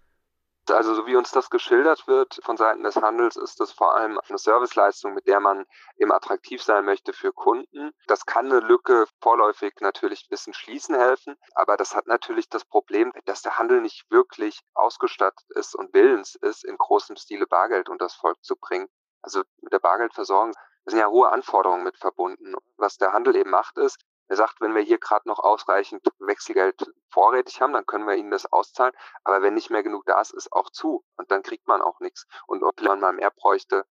Also 0.72 0.96
so 0.96 1.06
wie 1.06 1.16
uns 1.16 1.32
das 1.32 1.50
geschildert 1.50 2.08
wird 2.08 2.40
von 2.44 2.58
Seiten 2.58 2.84
des 2.84 2.96
Handels, 2.96 3.36
ist 3.36 3.60
das 3.60 3.72
vor 3.72 3.96
allem 3.96 4.20
eine 4.28 4.38
Serviceleistung, 4.38 5.14
mit 5.14 5.28
der 5.28 5.40
man 5.40 5.66
eben 5.98 6.12
attraktiv 6.12 6.64
sein 6.64 6.86
möchte 6.86 7.14
für 7.14 7.32
Kunden. 7.32 7.92
Das 8.08 8.26
kann 8.26 8.48
eine 8.48 8.60
Lücke 8.60 9.06
vorläufig 9.22 9.74
natürlich 9.82 10.26
ein 10.26 10.30
bisschen 10.30 10.54
schließen 10.54 10.96
helfen, 10.96 11.36
aber 11.54 11.78
das 11.78 11.96
hat 11.96 12.08
natürlich 12.08 12.50
das 12.50 12.66
Problem, 12.66 13.12
dass 13.26 13.44
der 13.44 13.60
Handel 13.60 13.82
nicht 13.82 14.10
wirklich 14.10 14.62
ausgestattet 14.74 15.46
ist 15.50 15.76
und 15.76 15.94
willens 15.94 16.36
ist, 16.36 16.66
in 16.66 16.78
großem 16.78 17.16
Stile 17.16 17.46
Bargeld 17.46 17.90
unter 17.90 18.06
das 18.06 18.16
Volk 18.16 18.44
zu 18.44 18.56
bringen. 18.56 18.88
Also 19.22 19.44
mit 19.62 19.74
der 19.74 19.80
Bargeldversorgung 19.80 20.54
sind 20.86 21.00
ja 21.00 21.08
hohe 21.08 21.32
Anforderungen 21.32 21.84
mit 21.84 21.98
verbunden. 21.98 22.56
Was 22.78 22.98
der 22.98 23.14
Handel 23.14 23.36
eben 23.36 23.50
macht, 23.50 23.78
ist, 23.78 23.98
er 24.28 24.36
sagt, 24.36 24.60
wenn 24.62 24.74
wir 24.74 24.82
hier 24.82 24.98
gerade 24.98 25.28
noch 25.28 25.40
ausreichend 25.40 26.08
Wechselgeld 26.20 26.92
vorrätig 27.10 27.62
haben, 27.62 27.74
dann 27.74 27.86
können 27.86 28.08
wir 28.08 28.16
Ihnen 28.16 28.32
das 28.32 28.52
auszahlen. 28.52 28.94
Aber 29.24 29.42
wenn 29.42 29.54
nicht 29.54 29.70
mehr 29.70 29.84
genug 29.84 30.06
da 30.06 30.20
ist, 30.20 30.34
ist 30.34 30.52
auch 30.52 30.70
zu. 30.70 31.06
Und 31.16 31.32
dann 31.32 31.44
kriegt 31.44 31.68
man 31.68 31.82
auch 31.82 32.00
nichts. 32.00 32.26
Und 32.48 32.64
ob 32.64 32.82
man 32.82 33.00
mal 33.00 33.14
mehr 33.14 33.32
bräuchte, 33.32 33.86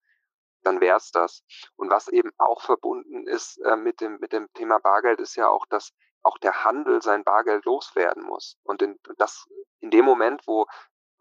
dann 0.62 0.80
wäre 0.80 0.96
es 0.96 1.10
das. 1.12 1.44
Und 1.76 1.90
was 1.90 2.08
eben 2.08 2.32
auch 2.38 2.62
verbunden 2.62 3.26
ist 3.26 3.58
äh, 3.58 3.76
mit, 3.76 4.00
dem, 4.00 4.18
mit 4.18 4.32
dem 4.32 4.52
Thema 4.54 4.78
Bargeld, 4.78 5.20
ist 5.20 5.36
ja 5.36 5.48
auch, 5.48 5.66
dass 5.66 5.92
auch 6.22 6.38
der 6.38 6.64
Handel 6.64 7.02
sein 7.02 7.22
Bargeld 7.22 7.64
loswerden 7.64 8.24
muss. 8.24 8.56
Und 8.64 8.82
in, 8.82 8.98
das, 9.18 9.46
in 9.80 9.90
dem 9.90 10.04
Moment, 10.04 10.46
wo 10.46 10.66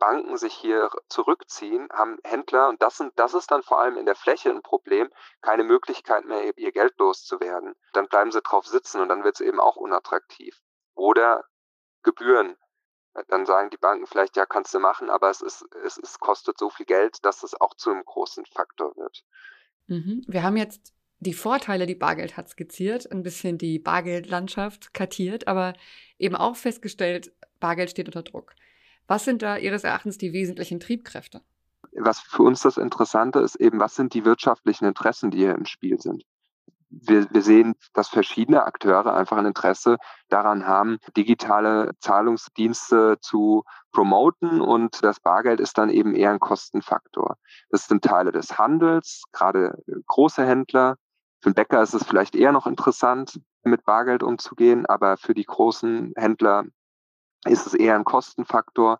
Banken 0.03 0.35
sich 0.35 0.53
hier 0.53 0.89
zurückziehen, 1.07 1.87
haben 1.93 2.17
Händler, 2.25 2.67
und 2.67 2.81
das, 2.81 2.97
sind, 2.97 3.13
das 3.15 3.33
ist 3.33 3.51
dann 3.51 3.63
vor 3.63 3.79
allem 3.79 3.95
in 3.95 4.05
der 4.05 4.15
Fläche 4.15 4.49
ein 4.49 4.61
Problem, 4.61 5.09
keine 5.41 5.63
Möglichkeit 5.63 6.25
mehr, 6.25 6.57
ihr 6.57 6.73
Geld 6.73 6.99
loszuwerden. 6.99 7.73
Dann 7.93 8.07
bleiben 8.07 8.29
sie 8.29 8.41
drauf 8.41 8.67
sitzen 8.67 8.99
und 8.99 9.07
dann 9.07 9.23
wird 9.23 9.35
es 9.35 9.39
eben 9.39 9.61
auch 9.61 9.77
unattraktiv. 9.77 10.61
Oder 10.93 11.45
Gebühren. 12.03 12.57
Dann 13.29 13.45
sagen 13.45 13.69
die 13.69 13.77
Banken 13.77 14.05
vielleicht, 14.05 14.35
ja, 14.35 14.45
kannst 14.45 14.73
du 14.73 14.79
machen, 14.79 15.09
aber 15.09 15.29
es, 15.29 15.39
ist, 15.39 15.65
es, 15.85 15.97
es 15.97 16.19
kostet 16.19 16.57
so 16.57 16.69
viel 16.69 16.85
Geld, 16.85 17.23
dass 17.23 17.43
es 17.43 17.59
auch 17.61 17.73
zu 17.73 17.91
einem 17.91 18.03
großen 18.03 18.45
Faktor 18.45 18.97
wird. 18.97 19.23
Mhm. 19.87 20.25
Wir 20.27 20.43
haben 20.43 20.57
jetzt 20.57 20.93
die 21.19 21.33
Vorteile, 21.33 21.85
die 21.85 21.95
Bargeld 21.95 22.35
hat, 22.35 22.49
skizziert, 22.49 23.09
ein 23.09 23.23
bisschen 23.23 23.57
die 23.57 23.79
Bargeldlandschaft 23.79 24.93
kartiert, 24.93 25.47
aber 25.47 25.75
eben 26.17 26.35
auch 26.35 26.57
festgestellt, 26.57 27.31
Bargeld 27.61 27.91
steht 27.91 28.07
unter 28.07 28.23
Druck. 28.23 28.53
Was 29.07 29.25
sind 29.25 29.41
da 29.41 29.57
Ihres 29.57 29.83
Erachtens 29.83 30.17
die 30.17 30.33
wesentlichen 30.33 30.79
Triebkräfte? 30.79 31.41
Was 31.95 32.19
für 32.19 32.43
uns 32.43 32.61
das 32.61 32.77
Interessante 32.77 33.39
ist, 33.39 33.55
eben, 33.55 33.79
was 33.79 33.95
sind 33.95 34.13
die 34.13 34.25
wirtschaftlichen 34.25 34.85
Interessen, 34.85 35.31
die 35.31 35.39
hier 35.39 35.55
im 35.55 35.65
Spiel 35.65 35.99
sind? 35.99 36.23
Wir, 36.89 37.27
wir 37.31 37.41
sehen, 37.41 37.73
dass 37.93 38.07
verschiedene 38.07 38.63
Akteure 38.63 39.15
einfach 39.15 39.37
ein 39.37 39.47
Interesse 39.47 39.97
daran 40.29 40.67
haben, 40.67 40.99
digitale 41.17 41.91
Zahlungsdienste 41.99 43.17
zu 43.19 43.63
promoten 43.91 44.61
und 44.61 45.03
das 45.03 45.19
Bargeld 45.19 45.59
ist 45.59 45.77
dann 45.77 45.89
eben 45.89 46.15
eher 46.15 46.31
ein 46.31 46.39
Kostenfaktor. 46.39 47.37
Das 47.69 47.87
sind 47.87 48.03
Teile 48.03 48.31
des 48.31 48.59
Handels, 48.59 49.23
gerade 49.31 49.83
große 50.05 50.45
Händler. 50.45 50.97
Für 51.41 51.49
den 51.49 51.55
Bäcker 51.55 51.81
ist 51.81 51.95
es 51.95 52.03
vielleicht 52.03 52.35
eher 52.35 52.51
noch 52.51 52.67
interessant, 52.67 53.39
mit 53.63 53.85
Bargeld 53.85 54.21
umzugehen, 54.21 54.85
aber 54.85 55.17
für 55.17 55.33
die 55.33 55.45
großen 55.45 56.13
Händler 56.15 56.65
ist 57.45 57.67
es 57.67 57.73
eher 57.73 57.95
ein 57.95 58.05
Kostenfaktor. 58.05 58.99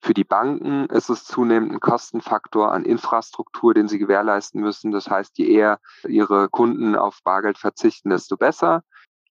Für 0.00 0.14
die 0.14 0.24
Banken 0.24 0.86
ist 0.86 1.10
es 1.10 1.24
zunehmend 1.24 1.72
ein 1.72 1.80
Kostenfaktor 1.80 2.72
an 2.72 2.84
Infrastruktur, 2.84 3.74
den 3.74 3.88
sie 3.88 3.98
gewährleisten 3.98 4.60
müssen. 4.60 4.92
Das 4.92 5.10
heißt, 5.10 5.38
je 5.38 5.48
eher 5.48 5.80
ihre 6.06 6.48
Kunden 6.48 6.94
auf 6.94 7.20
Bargeld 7.24 7.58
verzichten, 7.58 8.10
desto 8.10 8.36
besser. 8.36 8.82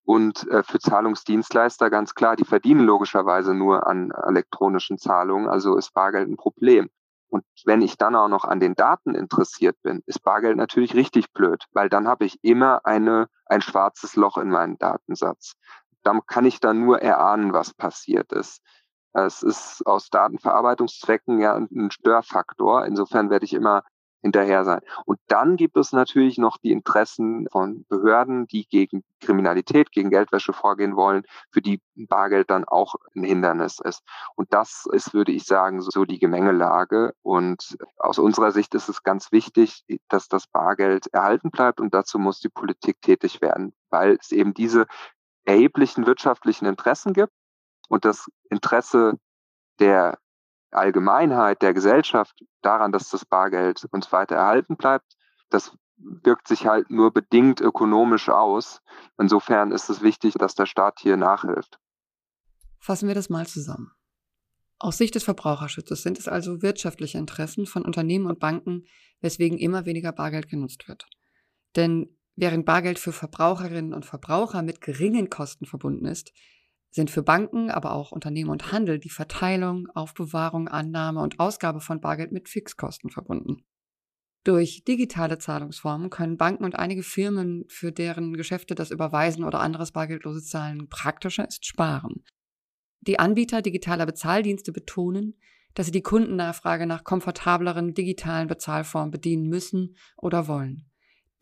Und 0.04 0.48
äh, 0.50 0.64
für 0.64 0.80
Zahlungsdienstleister 0.80 1.90
ganz 1.90 2.16
klar, 2.16 2.36
die 2.36 2.46
verdienen 2.46 2.86
logischerweise 2.86 3.54
nur 3.54 3.88
an 3.88 4.12
elektronischen 4.12 4.98
Zahlungen, 4.98 5.50
also 5.50 5.78
ist 5.78 5.94
Bargeld 5.94 6.30
ein 6.30 6.38
Problem. 6.38 6.90
Und 7.30 7.44
wenn 7.66 7.82
ich 7.82 7.98
dann 7.98 8.16
auch 8.16 8.30
noch 8.30 8.46
an 8.46 8.62
den 8.62 8.76
Daten 8.76 9.16
interessiert 9.16 9.76
bin, 9.84 10.02
ist 10.06 10.24
Bargeld 10.24 10.56
natürlich 10.56 10.96
richtig 10.96 11.34
blöd, 11.34 11.66
weil 11.74 11.90
dann 11.90 12.08
habe 12.08 12.26
ich 12.26 12.40
immer 12.42 12.86
eine, 12.86 13.28
ein 13.48 13.62
schwarzes 13.62 14.16
Loch 14.16 14.38
in 14.38 14.50
meinem 14.50 14.78
Datensatz 14.78 15.56
da 16.08 16.18
kann 16.26 16.46
ich 16.46 16.62
dann 16.62 16.86
nur 16.86 17.02
erahnen, 17.02 17.52
was 17.52 17.74
passiert 17.74 18.32
ist. 18.32 18.62
Es 19.12 19.44
ist 19.44 19.86
aus 19.86 20.10
Datenverarbeitungszwecken 20.10 21.40
ja 21.42 21.54
ein 21.56 21.92
Störfaktor. 21.92 22.86
Insofern 22.86 23.30
werde 23.30 23.44
ich 23.44 23.52
immer 23.52 23.84
hinterher 24.22 24.64
sein. 24.64 24.80
Und 25.06 25.20
dann 25.28 25.58
gibt 25.58 25.76
es 25.76 25.92
natürlich 25.92 26.38
noch 26.38 26.58
die 26.58 26.72
Interessen 26.72 27.48
von 27.52 27.86
Behörden, 27.90 28.48
die 28.48 28.66
gegen 28.68 29.04
Kriminalität, 29.20 29.92
gegen 29.92 30.10
Geldwäsche 30.10 30.54
vorgehen 30.54 30.96
wollen, 30.96 31.24
für 31.52 31.62
die 31.62 31.82
Bargeld 31.96 32.50
dann 32.50 32.64
auch 32.64 32.96
ein 33.14 33.24
Hindernis 33.24 33.80
ist. 33.84 34.02
Und 34.36 34.54
das 34.54 34.86
ist, 34.92 35.14
würde 35.14 35.34
ich 35.34 35.44
sagen, 35.44 35.82
so 35.82 36.06
die 36.06 36.20
Gemengelage. 36.20 37.14
Und 37.22 37.78
aus 37.98 38.18
unserer 38.18 38.52
Sicht 38.52 38.76
ist 38.76 38.88
es 38.88 39.04
ganz 39.04 39.34
wichtig, 39.34 39.84
dass 40.08 40.30
das 40.30 40.48
Bargeld 40.48 41.08
erhalten 41.08 41.52
bleibt 41.52 41.82
und 41.82 41.94
dazu 41.94 42.18
muss 42.18 42.40
die 42.40 42.50
Politik 42.50 43.02
tätig 43.02 43.42
werden, 43.42 43.74
weil 43.90 44.18
es 44.22 44.32
eben 44.32 44.54
diese 44.54 44.88
erheblichen 45.48 46.06
wirtschaftlichen 46.06 46.66
Interessen 46.66 47.14
gibt 47.14 47.34
und 47.88 48.06
das 48.06 48.30
Interesse 48.50 49.14
der 49.80 50.20
Allgemeinheit, 50.72 51.62
der 51.62 51.74
Gesellschaft 51.74 52.44
daran, 52.62 52.92
dass 52.92 53.10
das 53.10 53.26
Bargeld 53.26 53.86
uns 53.92 54.12
weiter 54.12 54.36
erhalten 54.36 54.76
bleibt, 54.76 55.16
das 55.50 55.76
wirkt 55.96 56.48
sich 56.48 56.68
halt 56.68 56.92
nur 56.92 57.12
bedingt 57.12 57.62
ökonomisch 57.62 58.30
aus. 58.30 58.82
Insofern 59.18 59.72
ist 59.72 59.90
es 59.90 60.02
wichtig, 60.02 60.36
dass 60.36 60.54
der 60.54 60.66
Staat 60.66 61.00
hier 61.00 61.16
nachhilft. 61.16 61.80
Fassen 62.80 63.08
wir 63.08 63.16
das 63.16 63.30
mal 63.30 63.48
zusammen. 63.48 63.92
Aus 64.80 64.98
Sicht 64.98 65.16
des 65.16 65.24
Verbraucherschutzes 65.24 66.04
sind 66.04 66.20
es 66.20 66.28
also 66.28 66.62
wirtschaftliche 66.62 67.18
Interessen 67.18 67.66
von 67.66 67.84
Unternehmen 67.84 68.28
und 68.28 68.40
Banken, 68.40 68.84
weswegen 69.22 69.58
immer 69.58 69.86
weniger 69.86 70.12
Bargeld 70.12 70.50
genutzt 70.50 70.88
wird. 70.88 71.08
Denn 71.76 72.17
Während 72.40 72.68
Bargeld 72.68 73.00
für 73.00 73.12
Verbraucherinnen 73.14 73.96
und 73.96 74.06
Verbraucher 74.06 74.62
mit 74.62 74.80
geringen 74.80 75.32
Kosten 75.32 75.66
verbunden 75.66 76.06
ist, 76.06 76.32
sind 76.92 77.10
für 77.10 77.24
Banken, 77.24 77.72
aber 77.72 77.94
auch 77.94 78.12
Unternehmen 78.12 78.52
und 78.52 78.72
Handel 78.72 79.00
die 79.00 79.10
Verteilung, 79.10 79.88
Aufbewahrung, 79.96 80.68
Annahme 80.68 81.22
und 81.22 81.40
Ausgabe 81.40 81.82
von 81.82 82.00
Bargeld 82.00 82.32
mit 82.32 82.48
Fixkosten 82.48 83.10
verbunden. 83.10 83.66
Durch 84.44 84.84
digitale 84.84 85.40
Zahlungsformen 85.40 86.12
können 86.12 86.38
Banken 86.38 86.64
und 86.64 86.76
einige 86.76 87.02
Firmen, 87.02 87.66
für 87.70 87.92
deren 87.92 88.34
Geschäfte 88.36 88.76
das 88.76 88.92
Überweisen 88.92 89.44
oder 89.44 89.60
anderes 89.60 89.92
bargeldloses 89.92 90.48
Zahlen 90.48 90.88
praktischer 90.90 91.48
ist, 91.48 91.66
sparen. 91.66 92.24
Die 93.02 93.18
Anbieter 93.18 93.64
digitaler 93.64 94.06
Bezahldienste 94.06 94.72
betonen, 94.72 95.40
dass 95.74 95.88
sie 95.88 95.92
die 95.92 96.04
Kundennachfrage 96.04 96.86
nach 96.86 97.04
komfortableren 97.04 97.96
digitalen 97.96 98.48
Bezahlformen 98.48 99.10
bedienen 99.12 99.48
müssen 99.50 99.98
oder 100.18 100.48
wollen. 100.48 100.87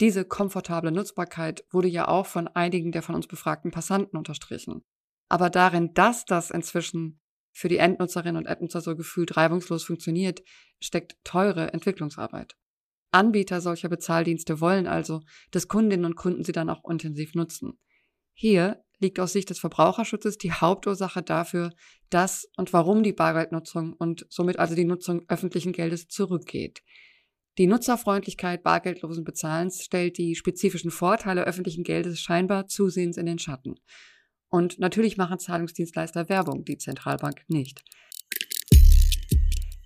Diese 0.01 0.25
komfortable 0.25 0.91
Nutzbarkeit 0.91 1.63
wurde 1.71 1.88
ja 1.88 2.08
auch 2.08 2.25
von 2.25 2.47
einigen 2.47 2.91
der 2.91 3.01
von 3.01 3.15
uns 3.15 3.27
befragten 3.27 3.71
Passanten 3.71 4.17
unterstrichen. 4.17 4.84
Aber 5.29 5.49
darin, 5.49 5.93
dass 5.93 6.25
das 6.25 6.51
inzwischen 6.51 7.21
für 7.53 7.69
die 7.69 7.77
Endnutzerinnen 7.77 8.36
und 8.36 8.47
Endnutzer 8.47 8.81
so 8.81 8.95
gefühlt 8.95 9.38
reibungslos 9.38 9.84
funktioniert, 9.86 10.41
steckt 10.81 11.15
teure 11.23 11.71
Entwicklungsarbeit. 11.73 12.55
Anbieter 13.12 13.62
solcher 13.62 13.88
Bezahldienste 13.88 14.60
wollen 14.60 14.88
also, 14.88 15.21
dass 15.51 15.69
Kundinnen 15.69 16.05
und 16.05 16.17
Kunden 16.17 16.43
sie 16.43 16.51
dann 16.51 16.69
auch 16.69 16.84
intensiv 16.89 17.34
nutzen. 17.34 17.79
Hier 18.34 18.84
liegt 18.99 19.19
aus 19.21 19.31
Sicht 19.31 19.49
des 19.49 19.60
Verbraucherschutzes 19.60 20.38
die 20.38 20.51
Hauptursache 20.51 21.23
dafür, 21.23 21.71
dass 22.10 22.49
und 22.58 22.73
warum 22.73 23.03
die 23.03 23.13
Bargeldnutzung 23.13 23.93
und 23.93 24.25
somit 24.29 24.60
also 24.60 24.75
die 24.75 24.84
Nutzung 24.84 25.23
öffentlichen 25.29 25.71
Geldes 25.71 26.08
zurückgeht. 26.10 26.81
Die 27.57 27.67
Nutzerfreundlichkeit 27.67 28.63
bargeldlosen 28.63 29.23
Bezahlens 29.23 29.81
stellt 29.81 30.17
die 30.17 30.35
spezifischen 30.35 30.91
Vorteile 30.91 31.45
öffentlichen 31.45 31.85
Geldes 31.85 32.19
scheinbar 32.19 32.67
zusehends 32.67 33.15
in 33.15 33.25
den 33.25 33.39
Schatten. 33.39 33.75
Und 34.49 34.77
natürlich 34.77 35.15
machen 35.15 35.39
Zahlungsdienstleister 35.39 36.27
Werbung, 36.27 36.65
die 36.65 36.77
Zentralbank 36.77 37.43
nicht. 37.47 37.81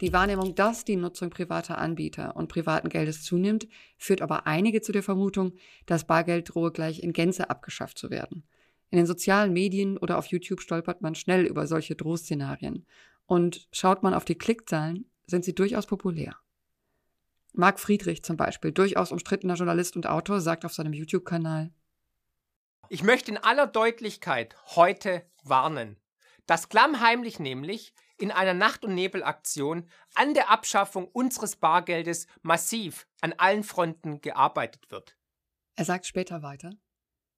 Die 0.02 0.14
Wahrnehmung, 0.14 0.56
dass 0.56 0.84
die 0.84 0.96
Nutzung 0.96 1.30
privater 1.30 1.78
Anbieter 1.78 2.36
und 2.36 2.48
privaten 2.48 2.90
Geldes 2.90 3.22
zunimmt, 3.22 3.68
führt 3.98 4.24
aber 4.24 4.48
einige 4.48 4.82
zu 4.82 4.92
der 4.92 5.04
Vermutung, 5.04 5.54
dass 5.86 6.08
Bargeld 6.08 6.54
drohe 6.54 6.72
gleich 6.72 7.04
in 7.04 7.14
Gänze 7.14 7.52
abgeschafft 7.52 8.00
zu 8.00 8.10
werden. 8.10 8.48
In 8.90 8.98
den 8.98 9.06
sozialen 9.06 9.54
Medien 9.54 9.98
oder 10.00 10.18
auf 10.18 10.26
YouTube 10.28 10.62
stolpert 10.62 11.02
man 11.02 11.14
schnell 11.14 11.46
über 11.46 11.68
solche 11.68 11.96
Drohszenarien. 11.96 12.88
Und 13.28 13.68
schaut 13.72 14.02
man 14.02 14.16
auf 14.16 14.26
die 14.26 14.38
Klickzahlen, 14.38 15.06
sind 15.28 15.46
sie 15.46 15.54
durchaus 15.54 15.86
populär. 15.86 16.36
Marc 17.54 17.80
Friedrich 17.80 18.24
zum 18.24 18.38
Beispiel, 18.38 18.72
durchaus 18.72 19.12
umstrittener 19.12 19.56
Journalist 19.56 19.96
und 19.96 20.08
Autor, 20.08 20.42
sagt 20.42 20.66
auf 20.66 20.74
seinem 20.74 20.94
YouTube-Kanal, 20.94 21.72
ich 22.92 23.04
möchte 23.04 23.30
in 23.30 23.38
aller 23.38 23.68
Deutlichkeit 23.68 24.56
heute 24.76 25.24
warnen, 25.44 25.98
dass 26.48 26.70
klammheimlich 26.70 27.40
nämlich 27.40 27.94
in 28.18 28.32
einer 28.32 28.56
Nacht- 28.56 28.84
und 28.84 28.96
Nebelaktion 28.96 29.88
an 30.16 30.34
der 30.34 30.50
Abschaffung 30.50 31.08
unseres 31.08 31.56
Bargeldes 31.56 32.26
massiv 32.42 33.08
an 33.22 33.34
allen 33.34 33.64
Fronten 33.64 34.22
gearbeitet 34.22 34.90
wird. 34.90 35.16
Er 35.76 35.86
sagt 35.86 36.08
später 36.08 36.42
weiter. 36.42 36.72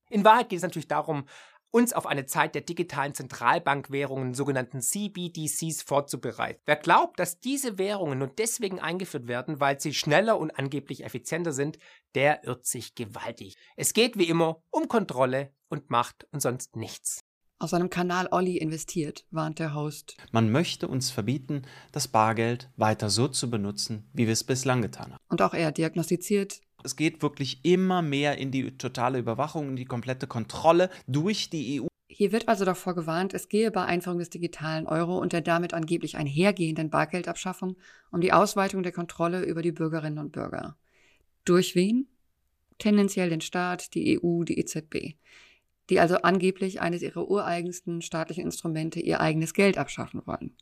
In 0.09 0.25
Wahrheit 0.25 0.49
geht 0.49 0.57
es 0.57 0.63
natürlich 0.63 0.87
darum, 0.87 1.25
uns 1.71 1.93
auf 1.93 2.05
eine 2.05 2.25
Zeit 2.25 2.53
der 2.53 2.61
digitalen 2.61 3.13
Zentralbankwährungen, 3.13 4.33
sogenannten 4.33 4.81
CBDCs, 4.81 5.81
vorzubereiten. 5.81 6.61
Wer 6.65 6.75
glaubt, 6.75 7.19
dass 7.19 7.39
diese 7.39 7.77
Währungen 7.77 8.19
nur 8.19 8.27
deswegen 8.27 8.79
eingeführt 8.79 9.27
werden, 9.27 9.59
weil 9.59 9.79
sie 9.79 9.93
schneller 9.93 10.37
und 10.37 10.51
angeblich 10.51 11.03
effizienter 11.03 11.53
sind, 11.53 11.79
der 12.13 12.43
irrt 12.43 12.65
sich 12.65 12.95
gewaltig. 12.95 13.55
Es 13.75 13.93
geht 13.93 14.17
wie 14.17 14.27
immer 14.27 14.61
um 14.69 14.87
Kontrolle 14.87 15.53
und 15.69 15.89
Macht 15.89 16.27
und 16.31 16.41
sonst 16.41 16.75
nichts. 16.75 17.21
Auf 17.61 17.69
seinem 17.69 17.91
Kanal 17.91 18.27
Olli 18.31 18.57
investiert, 18.57 19.23
warnt 19.29 19.59
der 19.59 19.75
Host. 19.75 20.17
Man 20.31 20.51
möchte 20.51 20.87
uns 20.87 21.11
verbieten, 21.11 21.61
das 21.91 22.07
Bargeld 22.07 22.71
weiter 22.75 23.11
so 23.11 23.27
zu 23.27 23.51
benutzen, 23.51 24.09
wie 24.13 24.25
wir 24.25 24.33
es 24.33 24.43
bislang 24.43 24.81
getan 24.81 25.13
haben. 25.13 25.21
Und 25.29 25.43
auch 25.43 25.53
er 25.53 25.71
diagnostiziert, 25.71 26.61
es 26.83 26.95
geht 26.95 27.21
wirklich 27.21 27.59
immer 27.63 28.01
mehr 28.01 28.37
in 28.37 28.51
die 28.51 28.77
totale 28.77 29.19
Überwachung, 29.19 29.69
in 29.69 29.75
die 29.75 29.85
komplette 29.85 30.27
Kontrolle 30.27 30.89
durch 31.07 31.49
die 31.49 31.81
EU. 31.81 31.87
Hier 32.07 32.31
wird 32.31 32.47
also 32.47 32.65
davor 32.65 32.93
gewarnt, 32.93 33.33
es 33.33 33.49
gehe 33.49 33.71
bei 33.71 33.85
Einführung 33.85 34.19
des 34.19 34.29
digitalen 34.29 34.85
Euro 34.85 35.17
und 35.17 35.33
der 35.33 35.41
damit 35.41 35.73
angeblich 35.73 36.17
einhergehenden 36.17 36.89
Bargeldabschaffung 36.89 37.77
um 38.11 38.21
die 38.21 38.33
Ausweitung 38.33 38.83
der 38.83 38.91
Kontrolle 38.91 39.43
über 39.43 39.61
die 39.61 39.71
Bürgerinnen 39.71 40.19
und 40.19 40.31
Bürger. 40.31 40.75
Durch 41.45 41.75
wen? 41.75 42.07
Tendenziell 42.77 43.29
den 43.29 43.41
Staat, 43.41 43.93
die 43.93 44.19
EU, 44.21 44.43
die 44.43 44.59
EZB 44.59 45.15
die 45.91 45.99
also 45.99 46.15
angeblich 46.21 46.79
eines 46.79 47.01
ihrer 47.01 47.29
ureigensten 47.29 48.01
staatlichen 48.01 48.45
Instrumente 48.45 49.01
ihr 49.01 49.19
eigenes 49.19 49.53
Geld 49.53 49.77
abschaffen 49.77 50.21
wollen. 50.25 50.55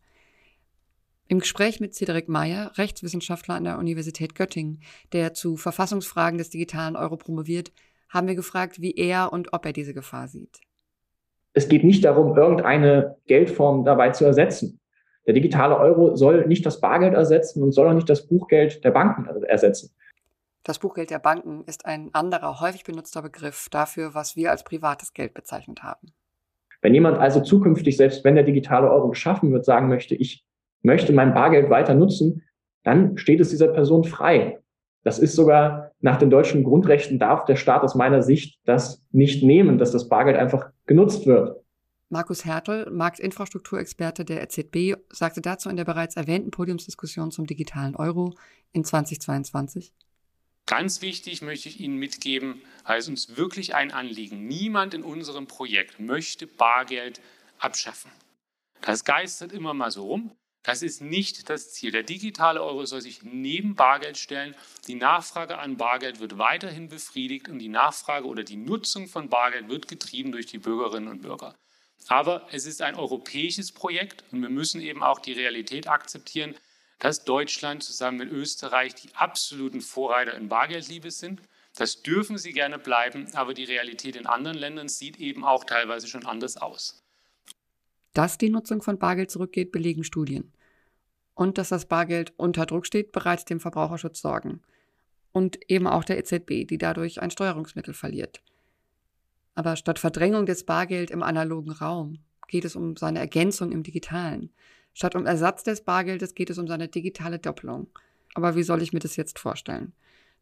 Im 1.31 1.41
Gespräch 1.41 1.79
mit 1.79 1.93
Cedric 1.93 2.27
Meyer, 2.27 2.71
Rechtswissenschaftler 2.75 3.53
an 3.53 3.63
der 3.63 3.77
Universität 3.77 4.33
Göttingen, 4.33 4.81
der 5.13 5.35
zu 5.35 5.57
Verfassungsfragen 5.57 6.39
des 6.39 6.49
digitalen 6.49 6.95
Euro 6.95 7.17
promoviert, 7.17 7.71
haben 8.09 8.27
wir 8.27 8.33
gefragt, 8.33 8.81
wie 8.81 8.95
er 8.95 9.31
und 9.31 9.53
ob 9.53 9.63
er 9.63 9.71
diese 9.71 9.93
Gefahr 9.93 10.27
sieht. 10.27 10.59
Es 11.53 11.69
geht 11.69 11.83
nicht 11.83 12.03
darum, 12.03 12.35
irgendeine 12.35 13.17
Geldform 13.27 13.85
dabei 13.85 14.09
zu 14.09 14.25
ersetzen. 14.25 14.79
Der 15.27 15.35
digitale 15.35 15.77
Euro 15.77 16.15
soll 16.15 16.47
nicht 16.47 16.65
das 16.65 16.81
Bargeld 16.81 17.13
ersetzen 17.13 17.61
und 17.61 17.73
soll 17.73 17.87
auch 17.87 17.93
nicht 17.93 18.09
das 18.09 18.25
Buchgeld 18.25 18.83
der 18.83 18.89
Banken 18.89 19.27
ersetzen. 19.43 19.91
Das 20.63 20.79
Buchgeld 20.79 21.11
der 21.11 21.19
Banken 21.19 21.63
ist 21.65 21.85
ein 21.85 22.09
anderer, 22.11 22.59
häufig 22.59 22.85
benutzter 22.85 23.21
Begriff 23.21 23.67
dafür, 23.69 24.15
was 24.15 24.35
wir 24.35 24.49
als 24.49 24.63
privates 24.63 25.13
Geld 25.13 25.35
bezeichnet 25.35 25.83
haben. 25.83 26.11
Wenn 26.81 26.95
jemand 26.95 27.19
also 27.19 27.39
zukünftig, 27.41 27.97
selbst 27.97 28.23
wenn 28.23 28.33
der 28.33 28.45
digitale 28.45 28.89
Euro 28.89 29.09
geschaffen 29.09 29.51
wird, 29.51 29.63
sagen 29.63 29.89
möchte, 29.89 30.15
ich 30.15 30.43
möchte 30.81 31.13
mein 31.13 31.33
Bargeld 31.33 31.69
weiter 31.69 31.93
nutzen, 31.93 32.43
dann 32.83 33.17
steht 33.17 33.39
es 33.39 33.49
dieser 33.49 33.67
Person 33.67 34.03
frei. 34.03 34.59
Das 35.03 35.19
ist 35.19 35.35
sogar 35.35 35.91
nach 36.01 36.17
den 36.17 36.29
deutschen 36.29 36.63
Grundrechten 36.63 37.19
darf 37.19 37.45
der 37.45 37.55
Staat 37.55 37.83
aus 37.83 37.95
meiner 37.95 38.21
Sicht 38.21 38.59
das 38.65 39.01
nicht 39.11 39.43
nehmen, 39.43 39.77
dass 39.77 39.91
das 39.91 40.09
Bargeld 40.09 40.37
einfach 40.37 40.71
genutzt 40.85 41.25
wird. 41.25 41.57
Markus 42.09 42.43
Hertel, 42.43 42.89
Marktinfrastrukturexperte 42.89 44.25
der 44.25 44.41
EZB, 44.41 44.99
sagte 45.09 45.41
dazu 45.41 45.69
in 45.69 45.77
der 45.77 45.85
bereits 45.85 46.15
erwähnten 46.15 46.49
Podiumsdiskussion 46.49 47.31
zum 47.31 47.45
digitalen 47.45 47.95
Euro 47.95 48.33
in 48.71 48.83
2022. 48.83 49.93
Ganz 50.65 51.01
wichtig 51.01 51.41
möchte 51.41 51.69
ich 51.69 51.79
Ihnen 51.79 51.97
mitgeben, 51.97 52.61
heißt 52.87 53.09
uns 53.09 53.37
wirklich 53.37 53.75
ein 53.75 53.91
Anliegen. 53.91 54.47
Niemand 54.47 54.93
in 54.93 55.03
unserem 55.03 55.47
Projekt 55.47 55.99
möchte 55.99 56.47
Bargeld 56.47 57.21
abschaffen. 57.59 58.11
Das 58.81 59.03
geistert 59.03 59.51
immer 59.51 59.73
mal 59.73 59.91
so 59.91 60.05
rum. 60.05 60.31
Das 60.63 60.81
ist 60.81 61.01
nicht 61.01 61.49
das 61.49 61.71
Ziel. 61.71 61.91
Der 61.91 62.03
digitale 62.03 62.61
Euro 62.61 62.85
soll 62.85 63.01
sich 63.01 63.23
neben 63.23 63.75
Bargeld 63.75 64.17
stellen. 64.17 64.55
Die 64.87 64.95
Nachfrage 64.95 65.57
an 65.57 65.77
Bargeld 65.77 66.19
wird 66.19 66.37
weiterhin 66.37 66.89
befriedigt 66.89 67.47
und 67.47 67.59
die 67.59 67.69
Nachfrage 67.69 68.27
oder 68.27 68.43
die 68.43 68.57
Nutzung 68.57 69.07
von 69.07 69.29
Bargeld 69.29 69.69
wird 69.69 69.87
getrieben 69.87 70.31
durch 70.31 70.47
die 70.47 70.57
Bürgerinnen 70.57 71.07
und 71.07 71.21
Bürger. 71.21 71.55
Aber 72.07 72.47
es 72.51 72.65
ist 72.65 72.81
ein 72.81 72.95
europäisches 72.95 73.71
Projekt 73.71 74.23
und 74.31 74.41
wir 74.41 74.49
müssen 74.49 74.81
eben 74.81 75.03
auch 75.03 75.19
die 75.19 75.33
Realität 75.33 75.87
akzeptieren, 75.87 76.55
dass 76.99 77.23
Deutschland 77.23 77.83
zusammen 77.83 78.17
mit 78.17 78.31
Österreich 78.31 78.95
die 78.95 79.13
absoluten 79.15 79.81
Vorreiter 79.81 80.33
in 80.33 80.49
Bargeldliebe 80.49 81.11
sind. 81.11 81.41
Das 81.75 82.01
dürfen 82.01 82.37
sie 82.37 82.51
gerne 82.51 82.77
bleiben, 82.77 83.33
aber 83.35 83.53
die 83.53 83.63
Realität 83.63 84.17
in 84.17 84.25
anderen 84.25 84.57
Ländern 84.57 84.89
sieht 84.89 85.17
eben 85.17 85.45
auch 85.45 85.63
teilweise 85.63 86.07
schon 86.07 86.25
anders 86.25 86.57
aus. 86.57 87.01
Dass 88.13 88.37
die 88.37 88.49
Nutzung 88.49 88.81
von 88.81 88.97
Bargeld 88.97 89.31
zurückgeht, 89.31 89.71
belegen 89.71 90.03
Studien. 90.03 90.51
Und 91.35 91.57
dass 91.57 91.69
das 91.69 91.85
Bargeld 91.85 92.33
unter 92.37 92.65
Druck 92.65 92.85
steht, 92.85 93.11
bereitet 93.11 93.49
dem 93.49 93.59
Verbraucherschutz 93.59 94.21
Sorgen. 94.21 94.61
Und 95.31 95.59
eben 95.69 95.87
auch 95.87 96.03
der 96.03 96.17
EZB, 96.17 96.67
die 96.67 96.77
dadurch 96.77 97.21
ein 97.21 97.31
Steuerungsmittel 97.31 97.93
verliert. 97.93 98.41
Aber 99.55 99.75
statt 99.75 99.99
Verdrängung 99.99 100.45
des 100.45 100.65
Bargeld 100.65 101.11
im 101.11 101.23
analogen 101.23 101.71
Raum 101.71 102.19
geht 102.47 102.65
es 102.65 102.75
um 102.75 102.97
seine 102.97 103.19
Ergänzung 103.19 103.71
im 103.71 103.83
digitalen. 103.83 104.51
Statt 104.93 105.15
um 105.15 105.25
Ersatz 105.25 105.63
des 105.63 105.81
Bargeldes 105.83 106.33
geht 106.33 106.49
es 106.49 106.57
um 106.57 106.67
seine 106.67 106.87
digitale 106.87 107.39
Doppelung. 107.39 107.87
Aber 108.33 108.55
wie 108.55 108.63
soll 108.63 108.81
ich 108.81 108.93
mir 108.93 108.99
das 108.99 109.15
jetzt 109.15 109.39
vorstellen? 109.39 109.93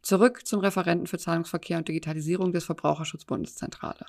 Zurück 0.02 0.46
zum 0.46 0.62
Referenten 0.62 1.08
für 1.08 1.18
Zahlungsverkehr 1.18 1.78
und 1.78 1.88
Digitalisierung 1.88 2.52
des 2.54 2.64
Verbraucherschutzbundeszentrale. 2.66 4.06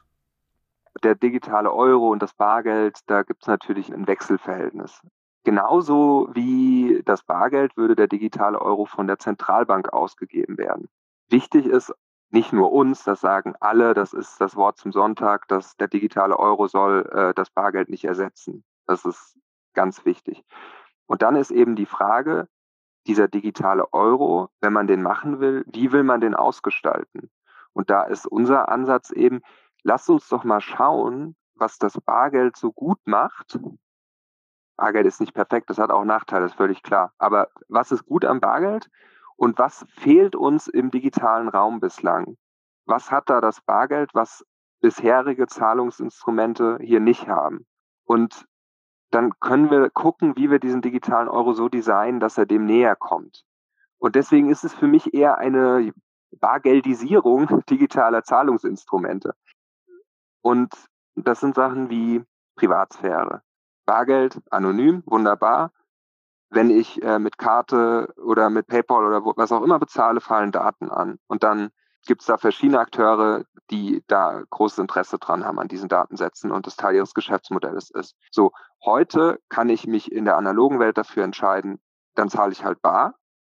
Der 1.02 1.14
digitale 1.14 1.72
Euro 1.72 2.10
und 2.10 2.22
das 2.22 2.34
Bargeld, 2.34 3.00
da 3.06 3.22
gibt 3.22 3.42
es 3.42 3.48
natürlich 3.48 3.92
ein 3.92 4.06
Wechselverhältnis. 4.06 5.00
Genauso 5.44 6.28
wie 6.32 7.02
das 7.04 7.22
Bargeld 7.22 7.76
würde 7.76 7.94
der 7.94 8.08
digitale 8.08 8.60
Euro 8.60 8.84
von 8.84 9.06
der 9.06 9.18
Zentralbank 9.18 9.92
ausgegeben 9.92 10.58
werden. 10.58 10.88
Wichtig 11.30 11.66
ist 11.66 11.94
nicht 12.30 12.52
nur 12.52 12.72
uns, 12.72 13.04
das 13.04 13.20
sagen 13.20 13.54
alle, 13.60 13.94
das 13.94 14.12
ist 14.12 14.40
das 14.40 14.56
Wort 14.56 14.76
zum 14.76 14.92
Sonntag, 14.92 15.48
dass 15.48 15.76
der 15.76 15.88
digitale 15.88 16.38
Euro 16.38 16.66
soll 16.66 17.08
äh, 17.12 17.34
das 17.34 17.50
Bargeld 17.50 17.88
nicht 17.88 18.04
ersetzen. 18.04 18.64
Das 18.86 19.04
ist 19.04 19.38
ganz 19.74 20.04
wichtig. 20.04 20.44
Und 21.06 21.22
dann 21.22 21.36
ist 21.36 21.50
eben 21.50 21.76
die 21.76 21.86
Frage, 21.86 22.48
dieser 23.06 23.28
digitale 23.28 23.92
Euro, 23.92 24.50
wenn 24.60 24.72
man 24.72 24.86
den 24.86 25.02
machen 25.02 25.40
will, 25.40 25.64
wie 25.72 25.92
will 25.92 26.02
man 26.02 26.20
den 26.20 26.34
ausgestalten? 26.34 27.30
Und 27.72 27.90
da 27.90 28.02
ist 28.02 28.26
unser 28.26 28.68
Ansatz 28.68 29.10
eben, 29.10 29.40
lasst 29.88 30.10
uns 30.10 30.28
doch 30.28 30.44
mal 30.44 30.60
schauen, 30.60 31.34
was 31.54 31.78
das 31.78 31.98
Bargeld 32.02 32.56
so 32.56 32.72
gut 32.72 32.98
macht. 33.06 33.58
Bargeld 34.76 35.06
ist 35.06 35.20
nicht 35.20 35.34
perfekt, 35.34 35.70
das 35.70 35.78
hat 35.78 35.90
auch 35.90 36.04
Nachteile, 36.04 36.44
ist 36.44 36.54
völlig 36.54 36.82
klar. 36.82 37.12
Aber 37.18 37.48
was 37.68 37.90
ist 37.90 38.04
gut 38.04 38.24
am 38.24 38.38
Bargeld 38.38 38.88
und 39.36 39.58
was 39.58 39.86
fehlt 39.88 40.36
uns 40.36 40.68
im 40.68 40.90
digitalen 40.90 41.48
Raum 41.48 41.80
bislang? 41.80 42.36
Was 42.84 43.10
hat 43.10 43.30
da 43.30 43.40
das 43.40 43.62
Bargeld, 43.62 44.10
was 44.12 44.44
bisherige 44.80 45.46
Zahlungsinstrumente 45.46 46.78
hier 46.80 47.00
nicht 47.00 47.26
haben? 47.26 47.66
Und 48.04 48.46
dann 49.10 49.40
können 49.40 49.70
wir 49.70 49.88
gucken, 49.90 50.36
wie 50.36 50.50
wir 50.50 50.58
diesen 50.58 50.82
digitalen 50.82 51.28
Euro 51.28 51.54
so 51.54 51.68
designen, 51.70 52.20
dass 52.20 52.36
er 52.36 52.46
dem 52.46 52.66
näher 52.66 52.94
kommt. 52.94 53.42
Und 53.96 54.16
deswegen 54.16 54.50
ist 54.50 54.64
es 54.64 54.74
für 54.74 54.86
mich 54.86 55.14
eher 55.14 55.38
eine 55.38 55.92
Bargeldisierung 56.30 57.48
digitaler 57.70 58.22
Zahlungsinstrumente. 58.22 59.34
Und 60.42 60.72
das 61.14 61.40
sind 61.40 61.54
Sachen 61.54 61.90
wie 61.90 62.24
Privatsphäre. 62.56 63.42
Bargeld, 63.86 64.40
anonym, 64.50 65.02
wunderbar. 65.06 65.72
Wenn 66.50 66.70
ich 66.70 67.02
äh, 67.02 67.18
mit 67.18 67.38
Karte 67.38 68.14
oder 68.16 68.50
mit 68.50 68.66
PayPal 68.66 69.04
oder 69.04 69.24
was 69.36 69.52
auch 69.52 69.62
immer 69.62 69.78
bezahle, 69.78 70.20
fallen 70.20 70.52
Daten 70.52 70.90
an. 70.90 71.18
Und 71.26 71.42
dann 71.42 71.70
gibt 72.06 72.22
es 72.22 72.26
da 72.26 72.38
verschiedene 72.38 72.80
Akteure, 72.80 73.44
die 73.70 74.02
da 74.06 74.42
großes 74.50 74.78
Interesse 74.78 75.18
dran 75.18 75.44
haben 75.44 75.58
an 75.58 75.68
diesen 75.68 75.88
Datensätzen 75.88 76.52
und 76.52 76.66
das 76.66 76.76
Teil 76.76 76.94
ihres 76.94 77.14
Geschäftsmodells 77.14 77.90
ist. 77.90 78.16
So, 78.30 78.52
heute 78.84 79.40
kann 79.48 79.68
ich 79.68 79.86
mich 79.86 80.10
in 80.10 80.24
der 80.24 80.36
analogen 80.36 80.78
Welt 80.80 80.96
dafür 80.96 81.24
entscheiden, 81.24 81.80
dann 82.14 82.30
zahle 82.30 82.52
ich 82.52 82.64
halt 82.64 82.80
bar. 82.80 83.14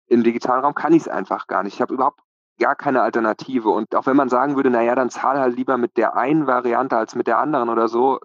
Im 0.07 0.25
digitalen 0.25 0.65
Raum 0.65 0.75
kann 0.75 0.93
ich 0.93 1.03
es 1.03 1.09
einfach 1.09 1.47
gar 1.47 1.63
nicht. 1.63 1.75
Ich 1.75 1.81
habe 1.81 1.95
überhaupt 1.95 2.21
gar 2.61 2.77
keine 2.77 3.03
Alternative. 3.03 3.71
Und 3.71 3.97
auch 3.97 4.07
wenn 4.07 4.17
man 4.17 4.29
sagen 4.29 4.55
würde, 4.55 4.71
naja, 4.71 4.95
dann 4.95 5.11
zahl 5.11 5.41
halt 5.41 5.57
lieber 5.57 5.77
mit 5.77 5.97
der 5.97 6.17
einen 6.17 6.47
Variante 6.47 6.97
als 6.97 7.17
mit 7.17 7.27
der 7.27 7.39
anderen 7.39 7.69
oder 7.69 7.89
so, 7.89 8.21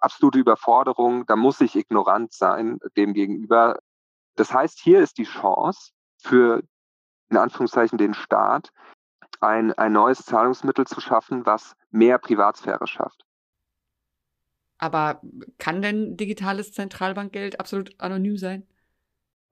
absolute 0.00 0.38
Überforderung, 0.38 1.26
da 1.26 1.36
muss 1.36 1.60
ich 1.60 1.76
ignorant 1.76 2.32
sein 2.32 2.78
dem 2.96 3.12
gegenüber. 3.12 3.78
Das 4.36 4.54
heißt, 4.54 4.78
hier 4.78 5.00
ist 5.00 5.18
die 5.18 5.24
Chance 5.24 5.90
für 6.22 6.62
in 7.30 7.36
Anführungszeichen 7.36 7.98
den 7.98 8.14
Staat, 8.14 8.72
ein, 9.40 9.72
ein 9.74 9.92
neues 9.92 10.24
Zahlungsmittel 10.24 10.86
zu 10.86 11.00
schaffen, 11.00 11.46
was 11.46 11.76
mehr 11.90 12.18
Privatsphäre 12.18 12.86
schafft. 12.86 13.24
Aber 14.78 15.20
kann 15.58 15.82
denn 15.82 16.16
digitales 16.16 16.72
Zentralbankgeld 16.72 17.60
absolut 17.60 17.98
anonym 18.00 18.36
sein? 18.36 18.66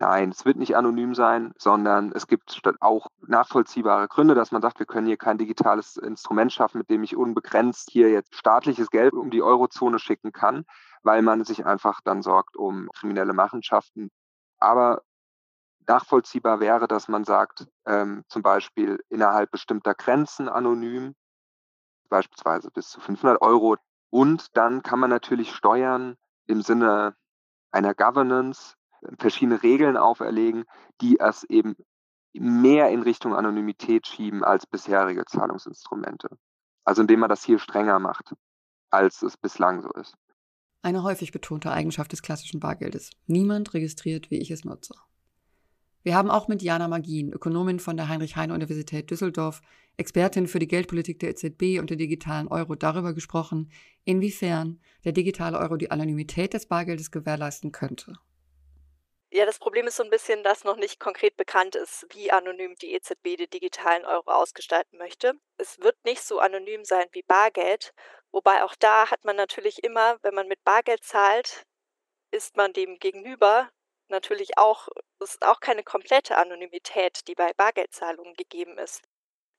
Nein, 0.00 0.30
es 0.30 0.44
wird 0.44 0.58
nicht 0.58 0.76
anonym 0.76 1.16
sein, 1.16 1.52
sondern 1.58 2.12
es 2.12 2.28
gibt 2.28 2.62
auch 2.78 3.08
nachvollziehbare 3.26 4.06
Gründe, 4.06 4.36
dass 4.36 4.52
man 4.52 4.62
sagt, 4.62 4.78
wir 4.78 4.86
können 4.86 5.08
hier 5.08 5.16
kein 5.16 5.38
digitales 5.38 5.96
Instrument 5.96 6.52
schaffen, 6.52 6.78
mit 6.78 6.88
dem 6.88 7.02
ich 7.02 7.16
unbegrenzt 7.16 7.90
hier 7.90 8.08
jetzt 8.08 8.36
staatliches 8.36 8.90
Geld 8.90 9.12
um 9.12 9.30
die 9.30 9.42
Eurozone 9.42 9.98
schicken 9.98 10.30
kann, 10.32 10.64
weil 11.02 11.22
man 11.22 11.44
sich 11.44 11.66
einfach 11.66 12.00
dann 12.04 12.22
sorgt 12.22 12.56
um 12.56 12.88
kriminelle 12.94 13.32
Machenschaften. 13.32 14.10
Aber 14.60 15.02
nachvollziehbar 15.88 16.60
wäre, 16.60 16.86
dass 16.86 17.08
man 17.08 17.24
sagt, 17.24 17.66
ähm, 17.84 18.24
zum 18.28 18.42
Beispiel 18.42 19.00
innerhalb 19.08 19.50
bestimmter 19.50 19.94
Grenzen 19.94 20.48
anonym, 20.48 21.16
beispielsweise 22.08 22.70
bis 22.70 22.90
zu 22.90 23.00
500 23.00 23.42
Euro. 23.42 23.76
Und 24.10 24.56
dann 24.56 24.84
kann 24.84 25.00
man 25.00 25.10
natürlich 25.10 25.52
steuern 25.52 26.16
im 26.46 26.62
Sinne 26.62 27.16
einer 27.72 27.94
Governance, 27.94 28.77
verschiedene 29.18 29.62
Regeln 29.62 29.96
auferlegen, 29.96 30.64
die 31.00 31.18
es 31.20 31.44
eben 31.44 31.76
mehr 32.32 32.90
in 32.90 33.02
Richtung 33.02 33.34
Anonymität 33.34 34.06
schieben 34.06 34.44
als 34.44 34.66
bisherige 34.66 35.24
Zahlungsinstrumente. 35.24 36.28
Also 36.84 37.02
indem 37.02 37.20
man 37.20 37.28
das 37.28 37.44
hier 37.44 37.58
strenger 37.58 37.98
macht, 37.98 38.34
als 38.90 39.22
es 39.22 39.36
bislang 39.36 39.82
so 39.82 39.90
ist. 39.92 40.14
Eine 40.82 41.02
häufig 41.02 41.32
betonte 41.32 41.72
Eigenschaft 41.72 42.12
des 42.12 42.22
klassischen 42.22 42.60
Bargeldes. 42.60 43.10
Niemand 43.26 43.74
registriert, 43.74 44.30
wie 44.30 44.38
ich 44.38 44.50
es 44.50 44.64
nutze. 44.64 44.94
Wir 46.04 46.14
haben 46.14 46.30
auch 46.30 46.48
mit 46.48 46.62
Jana 46.62 46.88
Magin, 46.88 47.32
Ökonomin 47.32 47.80
von 47.80 47.96
der 47.96 48.08
Heinrich-Heine-Universität 48.08 49.10
Düsseldorf, 49.10 49.60
Expertin 49.96 50.46
für 50.46 50.60
die 50.60 50.68
Geldpolitik 50.68 51.18
der 51.18 51.30
EZB 51.30 51.80
und 51.80 51.90
der 51.90 51.96
digitalen 51.96 52.46
Euro, 52.48 52.76
darüber 52.76 53.12
gesprochen, 53.12 53.70
inwiefern 54.04 54.80
der 55.04 55.12
digitale 55.12 55.58
Euro 55.58 55.76
die 55.76 55.90
Anonymität 55.90 56.54
des 56.54 56.66
Bargeldes 56.66 57.10
gewährleisten 57.10 57.72
könnte. 57.72 58.14
Ja, 59.30 59.44
das 59.46 59.58
Problem 59.58 59.86
ist 59.86 59.96
so 59.96 60.02
ein 60.02 60.10
bisschen, 60.10 60.42
dass 60.42 60.64
noch 60.64 60.76
nicht 60.76 61.00
konkret 61.00 61.36
bekannt 61.36 61.74
ist, 61.74 62.06
wie 62.14 62.30
anonym 62.30 62.74
die 62.76 62.94
EZB 62.94 63.36
den 63.36 63.50
digitalen 63.50 64.04
Euro 64.06 64.30
ausgestalten 64.30 64.96
möchte. 64.98 65.34
Es 65.58 65.78
wird 65.80 65.96
nicht 66.04 66.22
so 66.22 66.38
anonym 66.40 66.84
sein 66.84 67.06
wie 67.12 67.22
Bargeld, 67.22 67.92
wobei 68.32 68.64
auch 68.64 68.74
da 68.76 69.10
hat 69.10 69.24
man 69.24 69.36
natürlich 69.36 69.84
immer, 69.84 70.18
wenn 70.22 70.34
man 70.34 70.48
mit 70.48 70.64
Bargeld 70.64 71.04
zahlt, 71.04 71.64
ist 72.32 72.56
man 72.56 72.72
dem 72.72 72.98
gegenüber 72.98 73.70
natürlich 74.08 74.58
auch, 74.58 74.88
ist 75.20 75.42
auch 75.44 75.60
keine 75.60 75.84
komplette 75.84 76.36
Anonymität, 76.38 77.28
die 77.28 77.34
bei 77.34 77.52
Bargeldzahlungen 77.54 78.34
gegeben 78.34 78.78
ist. 78.78 79.02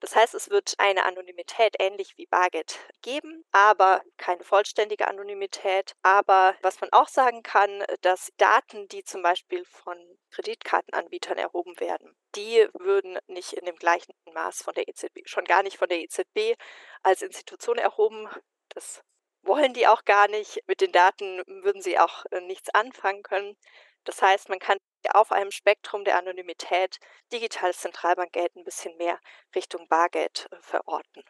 Das 0.00 0.16
heißt, 0.16 0.34
es 0.34 0.48
wird 0.48 0.74
eine 0.78 1.04
Anonymität 1.04 1.76
ähnlich 1.78 2.16
wie 2.16 2.26
Bargeld 2.26 2.78
geben, 3.02 3.44
aber 3.52 4.02
keine 4.16 4.44
vollständige 4.44 5.06
Anonymität. 5.06 5.94
Aber 6.02 6.56
was 6.62 6.80
man 6.80 6.90
auch 6.92 7.08
sagen 7.08 7.42
kann, 7.42 7.84
dass 8.00 8.32
Daten, 8.38 8.88
die 8.88 9.04
zum 9.04 9.22
Beispiel 9.22 9.64
von 9.66 9.98
Kreditkartenanbietern 10.30 11.36
erhoben 11.36 11.78
werden, 11.80 12.16
die 12.34 12.66
würden 12.72 13.18
nicht 13.26 13.52
in 13.52 13.66
dem 13.66 13.76
gleichen 13.76 14.14
Maß 14.32 14.62
von 14.62 14.74
der 14.74 14.88
EZB, 14.88 15.20
schon 15.26 15.44
gar 15.44 15.62
nicht 15.62 15.76
von 15.76 15.88
der 15.88 16.00
EZB 16.00 16.56
als 17.02 17.20
Institution 17.20 17.76
erhoben. 17.76 18.28
Das 18.70 19.02
wollen 19.42 19.74
die 19.74 19.86
auch 19.86 20.04
gar 20.04 20.28
nicht. 20.28 20.62
Mit 20.66 20.80
den 20.80 20.92
Daten 20.92 21.42
würden 21.46 21.82
sie 21.82 21.98
auch 21.98 22.24
äh, 22.30 22.40
nichts 22.40 22.70
anfangen 22.70 23.22
können. 23.22 23.56
Das 24.04 24.22
heißt, 24.22 24.48
man 24.48 24.58
kann 24.58 24.78
auf 25.12 25.32
einem 25.32 25.50
Spektrum 25.50 26.04
der 26.04 26.18
Anonymität 26.18 26.98
digitales 27.32 27.78
Zentralbankgeld 27.78 28.54
ein 28.56 28.64
bisschen 28.64 28.96
mehr 28.96 29.18
Richtung 29.54 29.88
Bargeld 29.88 30.48
äh, 30.50 30.56
verorten. 30.60 31.22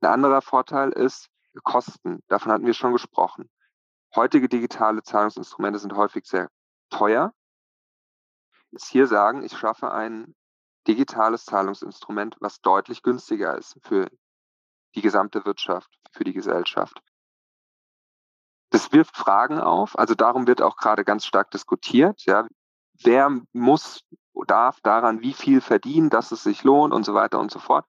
Ein 0.00 0.10
anderer 0.10 0.42
Vorteil 0.42 0.92
ist 0.92 1.28
Kosten. 1.62 2.22
Davon 2.28 2.52
hatten 2.52 2.66
wir 2.66 2.74
schon 2.74 2.92
gesprochen. 2.92 3.50
Heutige 4.14 4.48
digitale 4.48 5.02
Zahlungsinstrumente 5.02 5.78
sind 5.78 5.94
häufig 5.94 6.26
sehr 6.26 6.48
teuer. 6.90 7.32
Jetzt 8.70 8.88
hier 8.88 9.06
sagen, 9.06 9.42
ich 9.42 9.56
schaffe 9.56 9.90
ein 9.90 10.34
digitales 10.86 11.44
Zahlungsinstrument, 11.44 12.36
was 12.40 12.60
deutlich 12.60 13.02
günstiger 13.02 13.56
ist 13.56 13.78
für 13.82 14.08
die 14.94 15.02
gesamte 15.02 15.44
Wirtschaft, 15.44 15.90
für 16.12 16.24
die 16.24 16.32
Gesellschaft. 16.32 17.00
Das 18.76 18.92
wirft 18.92 19.16
Fragen 19.16 19.58
auf. 19.58 19.98
Also 19.98 20.14
darum 20.14 20.46
wird 20.46 20.60
auch 20.60 20.76
gerade 20.76 21.02
ganz 21.02 21.24
stark 21.24 21.50
diskutiert. 21.50 22.26
Ja, 22.26 22.46
wer 23.02 23.40
muss, 23.54 24.04
darf 24.46 24.82
daran 24.82 25.22
wie 25.22 25.32
viel 25.32 25.62
verdienen, 25.62 26.10
dass 26.10 26.30
es 26.30 26.42
sich 26.42 26.62
lohnt 26.62 26.92
und 26.92 27.02
so 27.06 27.14
weiter 27.14 27.40
und 27.40 27.50
so 27.50 27.58
fort. 27.58 27.86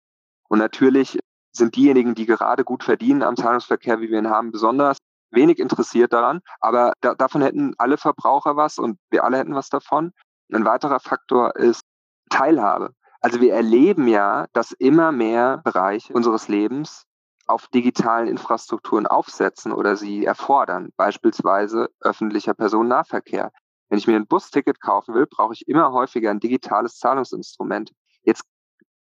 Und 0.48 0.60
natürlich 0.60 1.20
sind 1.52 1.76
diejenigen, 1.76 2.16
die 2.16 2.26
gerade 2.26 2.64
gut 2.64 2.86
verdienen 2.86 3.22
am 3.22 3.36
Zahlungsverkehr, 3.36 4.00
wie 4.00 4.10
wir 4.10 4.18
ihn 4.18 4.30
haben, 4.30 4.54
besonders 4.54 4.98
wenig 5.30 5.60
interessiert 5.60 6.14
daran. 6.14 6.40
Aber 6.62 6.94
da, 7.02 7.16
davon 7.16 7.42
hätten 7.42 7.74
alle 7.78 7.98
Verbraucher 7.98 8.56
was 8.56 8.80
und 8.80 8.98
wir 9.10 9.26
alle 9.26 9.40
hätten 9.40 9.56
was 9.56 9.68
davon. 9.68 10.14
Ein 10.54 10.64
weiterer 10.64 11.02
Faktor 11.02 11.54
ist 11.58 11.82
Teilhabe. 12.30 12.94
Also 13.20 13.42
wir 13.42 13.54
erleben 13.54 14.08
ja, 14.08 14.46
dass 14.54 14.72
immer 14.72 15.12
mehr 15.12 15.58
Bereiche 15.58 16.14
unseres 16.14 16.48
Lebens 16.48 17.04
auf 17.48 17.68
digitalen 17.68 18.28
Infrastrukturen 18.28 19.08
aufsetzen 19.08 19.72
oder 19.72 19.96
sie 19.96 20.26
erfordern, 20.26 20.92
beispielsweise 20.98 21.90
öffentlicher 22.02 22.54
Personennahverkehr. 22.54 23.52
Wenn 23.90 23.98
ich 23.98 24.08
mir 24.08 24.18
ein 24.18 24.28
Busticket 24.28 24.82
kaufen 24.82 25.16
will, 25.16 25.26
brauche 25.26 25.54
ich 25.54 25.68
immer 25.68 25.94
häufiger 25.94 26.30
ein 26.30 26.42
digitales 26.42 26.98
Zahlungsinstrument. 26.98 27.94
Jetzt 28.24 28.44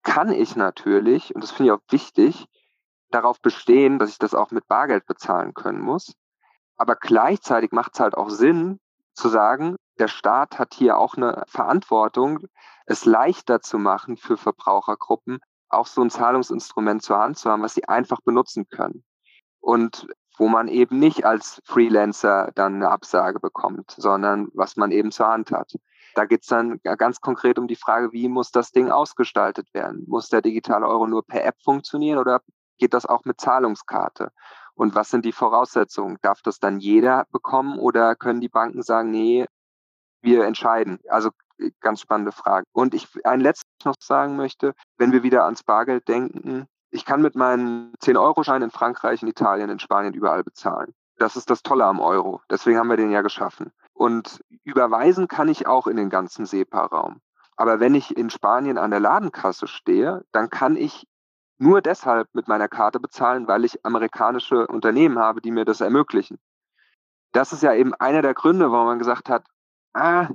kann 0.03 0.31
ich 0.31 0.57
natürlich, 0.57 1.33
und 1.33 1.41
das 1.41 1.51
finde 1.51 1.71
ich 1.71 1.79
auch 1.79 1.91
wichtig, 1.91 2.47
darauf 3.09 3.39
bestehen, 3.41 3.97
dass 3.99 4.09
ich 4.09 4.17
das 4.17 4.33
auch 4.33 4.51
mit 4.51 4.67
Bargeld 4.67 5.05
bezahlen 5.05 5.53
können 5.53 5.79
muss. 5.79 6.13
Aber 6.75 6.95
gleichzeitig 6.95 7.71
macht 7.71 7.93
es 7.93 7.99
halt 8.01 8.15
auch 8.15 8.29
Sinn 8.29 8.79
zu 9.13 9.29
sagen, 9.29 9.77
der 9.99 10.07
Staat 10.07 10.59
hat 10.59 10.73
hier 10.73 10.97
auch 10.97 11.15
eine 11.15 11.43
Verantwortung, 11.47 12.47
es 12.85 13.05
leichter 13.05 13.61
zu 13.61 13.77
machen 13.77 14.17
für 14.17 14.37
Verbrauchergruppen, 14.37 15.39
auch 15.73 15.87
so 15.87 16.01
ein 16.01 16.09
Zahlungsinstrument 16.09 17.01
zur 17.01 17.19
Hand 17.19 17.37
zu 17.37 17.49
haben, 17.49 17.63
was 17.63 17.73
sie 17.73 17.87
einfach 17.87 18.21
benutzen 18.21 18.67
können. 18.69 19.03
Und 19.59 20.07
wo 20.37 20.47
man 20.47 20.67
eben 20.67 20.99
nicht 20.99 21.25
als 21.25 21.61
Freelancer 21.65 22.51
dann 22.55 22.75
eine 22.75 22.89
Absage 22.89 23.39
bekommt, 23.39 23.91
sondern 23.91 24.49
was 24.53 24.75
man 24.77 24.91
eben 24.91 25.11
zur 25.11 25.27
Hand 25.27 25.51
hat. 25.51 25.73
Da 26.15 26.25
geht 26.25 26.41
es 26.41 26.47
dann 26.47 26.79
ganz 26.83 27.21
konkret 27.21 27.57
um 27.57 27.67
die 27.67 27.75
Frage, 27.75 28.11
wie 28.11 28.27
muss 28.27 28.51
das 28.51 28.71
Ding 28.71 28.91
ausgestaltet 28.91 29.73
werden? 29.73 30.03
Muss 30.07 30.29
der 30.29 30.41
digitale 30.41 30.87
Euro 30.87 31.07
nur 31.07 31.25
per 31.25 31.43
App 31.43 31.61
funktionieren 31.63 32.19
oder 32.19 32.41
geht 32.77 32.93
das 32.93 33.05
auch 33.05 33.25
mit 33.25 33.41
Zahlungskarte? 33.41 34.31
Und 34.75 34.95
was 34.95 35.09
sind 35.09 35.25
die 35.25 35.31
Voraussetzungen? 35.31 36.17
Darf 36.21 36.41
das 36.41 36.59
dann 36.59 36.79
jeder 36.79 37.25
bekommen 37.31 37.79
oder 37.79 38.15
können 38.15 38.41
die 38.41 38.49
Banken 38.49 38.81
sagen, 38.81 39.11
nee, 39.11 39.45
wir 40.21 40.45
entscheiden? 40.45 40.99
Also 41.09 41.29
ganz 41.81 42.01
spannende 42.01 42.31
Frage. 42.31 42.65
Und 42.73 42.93
ich 42.93 43.07
ein 43.25 43.41
letztes 43.41 43.69
noch 43.83 43.95
sagen 43.99 44.35
möchte, 44.35 44.73
wenn 44.97 45.11
wir 45.11 45.23
wieder 45.23 45.45
ans 45.45 45.63
Bargeld 45.63 46.07
denken, 46.07 46.67
ich 46.91 47.05
kann 47.05 47.21
mit 47.21 47.35
meinen 47.35 47.93
10-Euro-Schein 48.03 48.61
in 48.61 48.69
Frankreich, 48.69 49.21
in 49.23 49.27
Italien, 49.27 49.69
in 49.69 49.79
Spanien 49.79 50.13
überall 50.13 50.43
bezahlen. 50.43 50.93
Das 51.17 51.35
ist 51.35 51.49
das 51.49 51.63
Tolle 51.63 51.85
am 51.85 51.99
Euro. 51.99 52.41
Deswegen 52.49 52.77
haben 52.77 52.89
wir 52.89 52.97
den 52.97 53.11
ja 53.11 53.21
geschaffen. 53.21 53.71
Und 53.93 54.43
überweisen 54.63 55.27
kann 55.27 55.47
ich 55.47 55.67
auch 55.67 55.87
in 55.87 55.97
den 55.97 56.09
ganzen 56.09 56.45
SEPA-Raum. 56.45 57.21
Aber 57.55 57.79
wenn 57.79 57.95
ich 57.95 58.17
in 58.17 58.29
Spanien 58.29 58.77
an 58.77 58.91
der 58.91 58.99
Ladenkasse 58.99 59.67
stehe, 59.67 60.23
dann 60.31 60.49
kann 60.49 60.75
ich 60.75 61.07
nur 61.57 61.81
deshalb 61.81 62.27
mit 62.33 62.47
meiner 62.47 62.67
Karte 62.67 62.99
bezahlen, 62.99 63.47
weil 63.47 63.63
ich 63.63 63.85
amerikanische 63.85 64.67
Unternehmen 64.67 65.19
habe, 65.19 65.41
die 65.41 65.51
mir 65.51 65.65
das 65.65 65.81
ermöglichen. 65.81 66.39
Das 67.31 67.53
ist 67.53 67.63
ja 67.63 67.73
eben 67.73 67.93
einer 67.95 68.21
der 68.21 68.33
Gründe, 68.33 68.71
warum 68.71 68.87
man 68.87 68.99
gesagt 68.99 69.29
hat, 69.29 69.45
ah, 69.93 70.27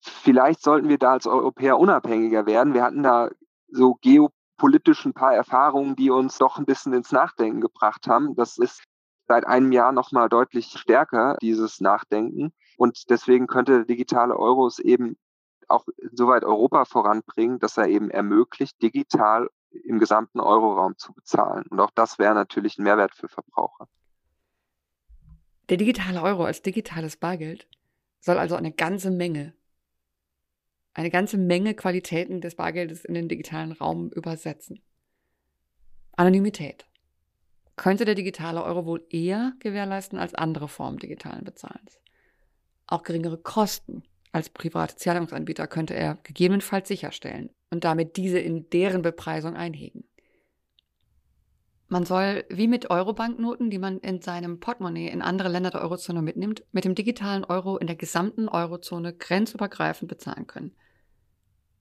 vielleicht 0.00 0.62
sollten 0.62 0.88
wir 0.88 0.98
da 0.98 1.12
als 1.12 1.26
Europäer 1.26 1.78
unabhängiger 1.78 2.46
werden. 2.46 2.74
Wir 2.74 2.82
hatten 2.82 3.02
da 3.02 3.30
so 3.68 3.94
geopolitisch 4.00 5.04
ein 5.04 5.14
paar 5.14 5.34
Erfahrungen, 5.34 5.96
die 5.96 6.10
uns 6.10 6.38
doch 6.38 6.58
ein 6.58 6.64
bisschen 6.64 6.92
ins 6.92 7.12
Nachdenken 7.12 7.60
gebracht 7.60 8.06
haben. 8.06 8.34
Das 8.34 8.58
ist 8.58 8.82
seit 9.28 9.46
einem 9.46 9.72
Jahr 9.72 9.92
nochmal 9.92 10.28
deutlich 10.28 10.66
stärker, 10.76 11.36
dieses 11.40 11.80
Nachdenken. 11.80 12.52
Und 12.76 13.10
deswegen 13.10 13.46
könnte 13.46 13.72
der 13.72 13.84
digitale 13.84 14.36
Euro 14.36 14.66
es 14.66 14.78
eben 14.78 15.16
auch 15.68 15.84
soweit 16.12 16.44
Europa 16.44 16.84
voranbringen, 16.84 17.58
dass 17.58 17.76
er 17.76 17.86
eben 17.86 18.10
ermöglicht, 18.10 18.82
digital 18.82 19.48
im 19.70 19.98
gesamten 19.98 20.40
Euroraum 20.40 20.96
zu 20.98 21.12
bezahlen. 21.12 21.64
Und 21.70 21.78
auch 21.78 21.90
das 21.94 22.18
wäre 22.18 22.34
natürlich 22.34 22.78
ein 22.78 22.82
Mehrwert 22.82 23.14
für 23.14 23.28
Verbraucher. 23.28 23.86
Der 25.68 25.76
digitale 25.76 26.20
Euro 26.22 26.44
als 26.44 26.62
digitales 26.62 27.16
Bargeld 27.16 27.68
soll 28.18 28.38
also 28.38 28.56
eine 28.56 28.72
ganze 28.72 29.12
Menge 29.12 29.54
eine 31.00 31.10
ganze 31.10 31.38
Menge 31.38 31.74
Qualitäten 31.74 32.40
des 32.40 32.54
Bargeldes 32.54 33.04
in 33.04 33.14
den 33.14 33.28
digitalen 33.28 33.72
Raum 33.72 34.10
übersetzen. 34.10 34.82
Anonymität, 36.12 36.86
könnte 37.76 38.04
der 38.04 38.14
digitale 38.14 38.62
Euro 38.62 38.84
wohl 38.84 39.06
eher 39.08 39.54
gewährleisten 39.60 40.18
als 40.18 40.34
andere 40.34 40.68
Formen 40.68 40.98
digitalen 40.98 41.44
Bezahlens. 41.44 41.98
Auch 42.86 43.02
geringere 43.02 43.38
Kosten 43.38 44.02
als 44.32 44.50
private 44.50 44.96
Zahlungsanbieter 44.96 45.66
könnte 45.66 45.94
er 45.94 46.18
gegebenenfalls 46.22 46.88
sicherstellen 46.88 47.48
und 47.70 47.84
damit 47.84 48.18
diese 48.18 48.38
in 48.38 48.68
deren 48.68 49.00
Bepreisung 49.00 49.56
einhegen. 49.56 50.04
Man 51.88 52.04
soll, 52.04 52.44
wie 52.50 52.68
mit 52.68 52.90
Euro-Banknoten, 52.90 53.70
die 53.70 53.78
man 53.78 53.98
in 54.00 54.20
seinem 54.20 54.60
Portemonnaie 54.60 55.08
in 55.08 55.22
andere 55.22 55.48
Länder 55.48 55.70
der 55.70 55.80
Eurozone 55.80 56.20
mitnimmt, 56.20 56.62
mit 56.70 56.84
dem 56.84 56.94
digitalen 56.94 57.44
Euro 57.44 57.78
in 57.78 57.86
der 57.86 57.96
gesamten 57.96 58.48
Eurozone 58.48 59.14
grenzübergreifend 59.14 60.08
bezahlen 60.08 60.46
können. 60.46 60.76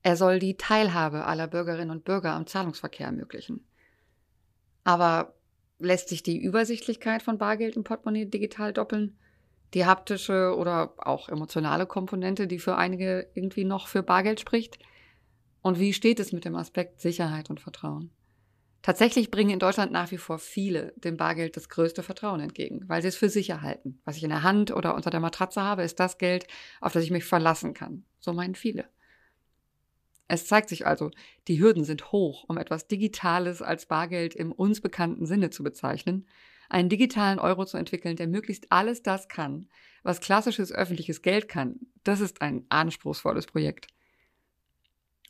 Er 0.02 0.16
soll 0.16 0.40
die 0.40 0.56
Teilhabe 0.56 1.26
aller 1.26 1.48
Bürgerinnen 1.48 1.92
und 1.92 2.06
Bürger 2.06 2.32
am 2.32 2.48
Zahlungsverkehr 2.48 3.08
ermöglichen. 3.08 3.66
Aber 4.84 5.36
lässt 5.78 6.10
sich 6.10 6.24
die 6.24 6.42
Übersichtlichkeit 6.42 7.22
von 7.22 7.38
Bargeld 7.38 7.76
im 7.76 7.84
Portemonnaie 7.84 8.26
digital 8.26 8.74
doppeln? 8.74 9.18
Die 9.74 9.86
haptische 9.86 10.56
oder 10.58 10.94
auch 10.98 11.30
emotionale 11.30 11.86
Komponente, 11.86 12.48
die 12.48 12.60
für 12.60 12.76
einige 12.76 13.30
irgendwie 13.34 13.66
noch 13.66 13.88
für 13.88 14.02
Bargeld 14.02 14.40
spricht? 14.40 14.80
Und 15.62 15.80
wie 15.80 15.94
steht 15.94 16.20
es 16.20 16.32
mit 16.32 16.46
dem 16.46 16.56
Aspekt 16.56 17.02
Sicherheit 17.02 17.50
und 17.50 17.60
Vertrauen? 17.60 18.12
Tatsächlich 18.82 19.30
bringen 19.30 19.50
in 19.50 19.60
Deutschland 19.60 19.92
nach 19.92 20.10
wie 20.12 20.18
vor 20.18 20.40
viele 20.40 20.94
dem 20.96 21.18
Bargeld 21.18 21.58
das 21.58 21.68
größte 21.68 22.02
Vertrauen 22.02 22.40
entgegen, 22.40 22.88
weil 22.88 23.02
sie 23.02 23.10
es 23.10 23.18
für 23.18 23.28
sicher 23.30 23.62
halten. 23.62 24.00
Was 24.06 24.16
ich 24.16 24.24
in 24.24 24.30
der 24.30 24.44
Hand 24.44 24.72
oder 24.72 24.96
unter 24.96 25.10
der 25.10 25.20
Matratze 25.20 25.62
habe, 25.62 25.84
ist 25.84 26.00
das 26.00 26.18
Geld, 26.18 26.48
auf 26.80 26.94
das 26.94 27.04
ich 27.04 27.12
mich 27.12 27.26
verlassen 27.26 27.74
kann. 27.74 28.06
So 28.22 28.32
meinen 28.32 28.56
viele. 28.56 28.86
Es 30.30 30.46
zeigt 30.46 30.70
sich 30.70 30.86
also, 30.86 31.10
die 31.48 31.60
Hürden 31.60 31.84
sind 31.84 32.12
hoch, 32.12 32.46
um 32.48 32.60
etwas 32.60 32.88
Digitales 32.88 33.64
als 33.64 33.88
Bargeld 33.88 34.36
im 34.36 34.52
uns 34.52 34.80
bekannten 34.80 35.26
Sinne 35.26 35.50
zu 35.50 35.64
bezeichnen, 35.64 36.28
einen 36.70 36.88
digitalen 36.88 37.40
Euro 37.40 37.66
zu 37.66 37.78
entwickeln, 37.78 38.16
der 38.16 38.28
möglichst 38.28 38.72
alles 38.72 39.02
das 39.02 39.28
kann, 39.28 39.68
was 40.04 40.22
klassisches 40.22 40.72
öffentliches 40.72 41.24
Geld 41.24 41.48
kann. 41.48 41.80
Das 42.04 42.20
ist 42.20 42.44
ein 42.44 42.64
anspruchsvolles 42.70 43.48
Projekt. 43.48 43.88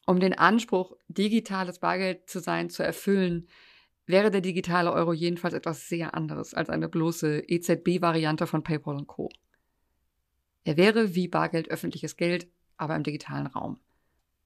Um 0.05 0.19
den 0.19 0.37
Anspruch, 0.37 0.97
digitales 1.07 1.79
Bargeld 1.79 2.29
zu 2.29 2.41
sein, 2.41 2.69
zu 2.69 2.83
erfüllen, 2.83 3.47
wäre 4.05 4.31
der 4.31 4.41
digitale 4.41 4.91
Euro 4.91 5.13
jedenfalls 5.13 5.53
etwas 5.53 5.87
sehr 5.87 6.13
anderes 6.13 6.53
als 6.53 6.69
eine 6.69 6.89
bloße 6.89 7.39
EZB-Variante 7.47 8.47
von 8.47 8.63
PayPal 8.63 8.97
und 8.97 9.07
Co. 9.07 9.29
Er 10.65 10.75
wäre 10.75 11.15
wie 11.15 11.29
Bargeld 11.29 11.69
öffentliches 11.69 12.17
Geld, 12.17 12.49
aber 12.75 12.97
im 12.97 13.03
digitalen 13.03 13.47
Raum. 13.47 13.79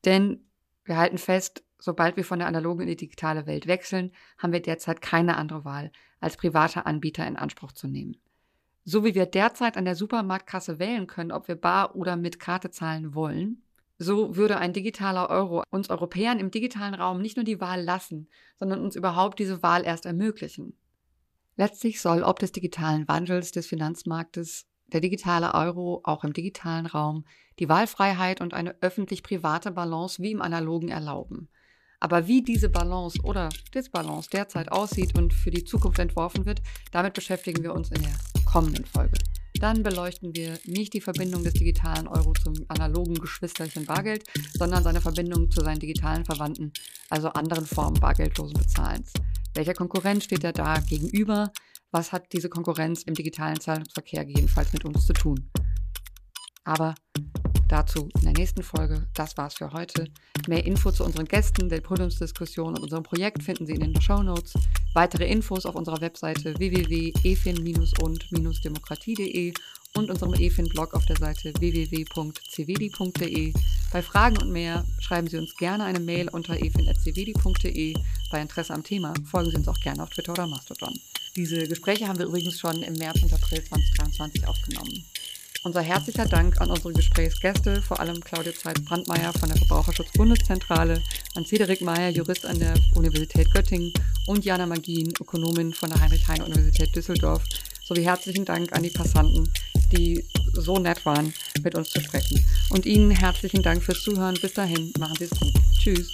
Denn 0.05 0.45
wir 0.85 0.97
halten 0.97 1.17
fest, 1.17 1.63
sobald 1.79 2.17
wir 2.17 2.25
von 2.25 2.39
der 2.39 2.47
analogen 2.47 2.81
in 2.81 2.87
die 2.87 2.95
digitale 2.95 3.45
Welt 3.45 3.67
wechseln, 3.67 4.11
haben 4.37 4.53
wir 4.53 4.61
derzeit 4.61 5.01
keine 5.01 5.37
andere 5.37 5.65
Wahl, 5.65 5.91
als 6.19 6.37
private 6.37 6.85
Anbieter 6.85 7.27
in 7.27 7.37
Anspruch 7.37 7.71
zu 7.71 7.87
nehmen. 7.87 8.17
So 8.85 9.05
wie 9.05 9.15
wir 9.15 9.25
derzeit 9.25 9.77
an 9.77 9.85
der 9.85 9.95
Supermarktkasse 9.95 10.79
wählen 10.79 11.07
können, 11.07 11.31
ob 11.31 11.47
wir 11.47 11.55
bar 11.55 11.95
oder 11.95 12.17
mit 12.17 12.39
Karte 12.39 12.69
zahlen 12.69 13.15
wollen, 13.15 13.61
so 13.97 14.35
würde 14.35 14.57
ein 14.57 14.73
digitaler 14.73 15.29
Euro 15.29 15.63
uns 15.69 15.89
Europäern 15.89 16.39
im 16.39 16.51
digitalen 16.51 16.93
Raum 16.93 17.21
nicht 17.21 17.37
nur 17.37 17.45
die 17.45 17.61
Wahl 17.61 17.81
lassen, 17.81 18.27
sondern 18.57 18.81
uns 18.81 18.95
überhaupt 18.95 19.39
diese 19.39 19.63
Wahl 19.63 19.85
erst 19.85 20.05
ermöglichen. 20.05 20.77
Letztlich 21.55 22.01
soll 22.01 22.23
ob 22.23 22.39
des 22.39 22.51
digitalen 22.51 23.07
Wandels 23.07 23.51
des 23.51 23.67
Finanzmarktes 23.67 24.65
der 24.93 25.01
digitale 25.01 25.53
Euro 25.53 26.01
auch 26.03 26.23
im 26.23 26.33
digitalen 26.33 26.85
Raum 26.85 27.25
die 27.59 27.67
Wahlfreiheit 27.67 28.41
und 28.41 28.53
eine 28.53 28.75
öffentlich-private 28.81 29.71
Balance 29.71 30.21
wie 30.21 30.31
im 30.31 30.41
analogen 30.41 30.89
erlauben. 30.89 31.49
Aber 31.99 32.27
wie 32.27 32.41
diese 32.41 32.69
Balance 32.69 33.19
oder 33.23 33.49
Disbalance 33.73 34.29
derzeit 34.29 34.71
aussieht 34.71 35.17
und 35.17 35.33
für 35.33 35.51
die 35.51 35.63
Zukunft 35.63 35.99
entworfen 35.99 36.45
wird, 36.45 36.61
damit 36.91 37.13
beschäftigen 37.13 37.63
wir 37.63 37.73
uns 37.73 37.91
in 37.91 38.01
der 38.01 38.11
kommenden 38.45 38.85
Folge. 38.85 39.17
Dann 39.59 39.83
beleuchten 39.83 40.35
wir 40.35 40.59
nicht 40.65 40.93
die 40.93 41.01
Verbindung 41.01 41.43
des 41.43 41.53
digitalen 41.53 42.07
Euro 42.07 42.33
zum 42.33 42.53
analogen 42.67 43.15
Geschwisterchen 43.15 43.85
Bargeld, 43.85 44.25
sondern 44.53 44.83
seine 44.83 44.99
Verbindung 44.99 45.49
zu 45.49 45.61
seinen 45.61 45.79
digitalen 45.79 46.25
Verwandten, 46.25 46.73
also 47.09 47.29
anderen 47.29 47.65
Formen 47.65 47.99
bargeldlosen 47.99 48.57
Bezahlens. 48.57 49.13
Welcher 49.53 49.73
Konkurrenz 49.73 50.25
steht 50.25 50.43
er 50.43 50.51
da 50.51 50.79
gegenüber? 50.79 51.51
Was 51.93 52.11
hat 52.11 52.33
diese 52.33 52.49
Konkurrenz 52.49 53.03
im 53.03 53.13
digitalen 53.13 53.59
Zahlungsverkehr 53.59 54.27
jedenfalls 54.27 54.73
mit 54.73 54.83
uns 54.83 55.05
zu 55.05 55.13
tun. 55.13 55.49
Aber 56.65 56.95
dazu 57.73 58.07
in 58.15 58.21
der 58.21 58.31
nächsten 58.33 58.63
Folge. 58.63 59.05
Das 59.13 59.37
war's 59.37 59.55
für 59.55 59.73
heute. 59.73 60.07
Mehr 60.47 60.65
Info 60.65 60.91
zu 60.91 61.03
unseren 61.03 61.25
Gästen, 61.25 61.67
der 61.69 61.81
Podiumsdiskussion 61.81 62.75
und 62.75 62.83
unserem 62.83 63.03
Projekt 63.03 63.43
finden 63.43 63.65
Sie 63.65 63.73
in 63.73 63.81
den 63.81 63.99
Show 64.01 64.21
Notes. 64.21 64.53
Weitere 64.93 65.27
Infos 65.27 65.65
auf 65.65 65.75
unserer 65.75 65.99
Webseite 66.01 66.53
www.efin-und-demokratie.de 66.57 69.53
und 69.95 70.09
unserem 70.09 70.33
EFIN-Blog 70.33 70.93
auf 70.93 71.05
der 71.05 71.17
Seite 71.17 71.53
www.cvdi.de. 71.59 73.53
Bei 73.91 74.01
Fragen 74.01 74.37
und 74.37 74.51
mehr 74.51 74.85
schreiben 74.99 75.27
Sie 75.27 75.37
uns 75.37 75.53
gerne 75.57 75.83
eine 75.83 75.99
Mail 75.99 76.29
unter 76.29 76.55
efin.cvdi.de. 76.55 77.93
Bei 78.31 78.41
Interesse 78.41 78.73
am 78.73 78.83
Thema 78.83 79.13
folgen 79.25 79.51
Sie 79.51 79.57
uns 79.57 79.67
auch 79.67 79.79
gerne 79.79 80.01
auf 80.03 80.09
Twitter 80.09 80.31
oder 80.33 80.47
Mastodon. 80.47 80.93
Diese 81.35 81.67
Gespräche 81.67 82.07
haben 82.07 82.19
wir 82.19 82.27
übrigens 82.27 82.59
schon 82.59 82.83
im 82.83 82.93
März 82.93 83.23
und 83.23 83.33
April 83.33 83.63
2023 83.63 84.47
aufgenommen. 84.47 85.03
Unser 85.63 85.81
herzlicher 85.81 86.27
Dank 86.27 86.61
an 86.61 86.69
unsere 86.69 86.93
Gesprächsgäste, 86.93 87.81
vor 87.81 87.99
allem 87.99 88.19
Claudia 88.21 88.53
Zeitz-Brandmeier 88.53 89.33
von 89.33 89.49
der 89.49 89.57
Verbraucherschutzbundeszentrale, 89.57 91.01
an 91.33 91.45
Cedric 91.45 91.81
Meyer, 91.81 92.09
Jurist 92.09 92.45
an 92.45 92.59
der 92.59 92.75
Universität 92.93 93.51
Göttingen 93.51 93.91
und 94.27 94.45
Jana 94.45 94.67
Magin, 94.67 95.11
Ökonomin 95.19 95.73
von 95.73 95.89
der 95.89 96.01
Heinrich-Heine-Universität 96.01 96.95
Düsseldorf, 96.95 97.43
sowie 97.83 98.03
herzlichen 98.03 98.45
Dank 98.45 98.71
an 98.73 98.83
die 98.83 98.91
Passanten, 98.91 99.51
die 99.91 100.23
so 100.53 100.77
nett 100.77 101.03
waren, 101.03 101.33
mit 101.63 101.73
uns 101.73 101.89
zu 101.89 101.99
sprechen. 101.99 102.45
Und 102.69 102.85
Ihnen 102.85 103.09
herzlichen 103.09 103.63
Dank 103.63 103.81
fürs 103.81 104.03
Zuhören. 104.03 104.37
Bis 104.39 104.53
dahin, 104.53 104.93
machen 104.99 105.15
Sie 105.17 105.25
es 105.25 105.31
gut. 105.31 105.53
Tschüss. 105.79 106.13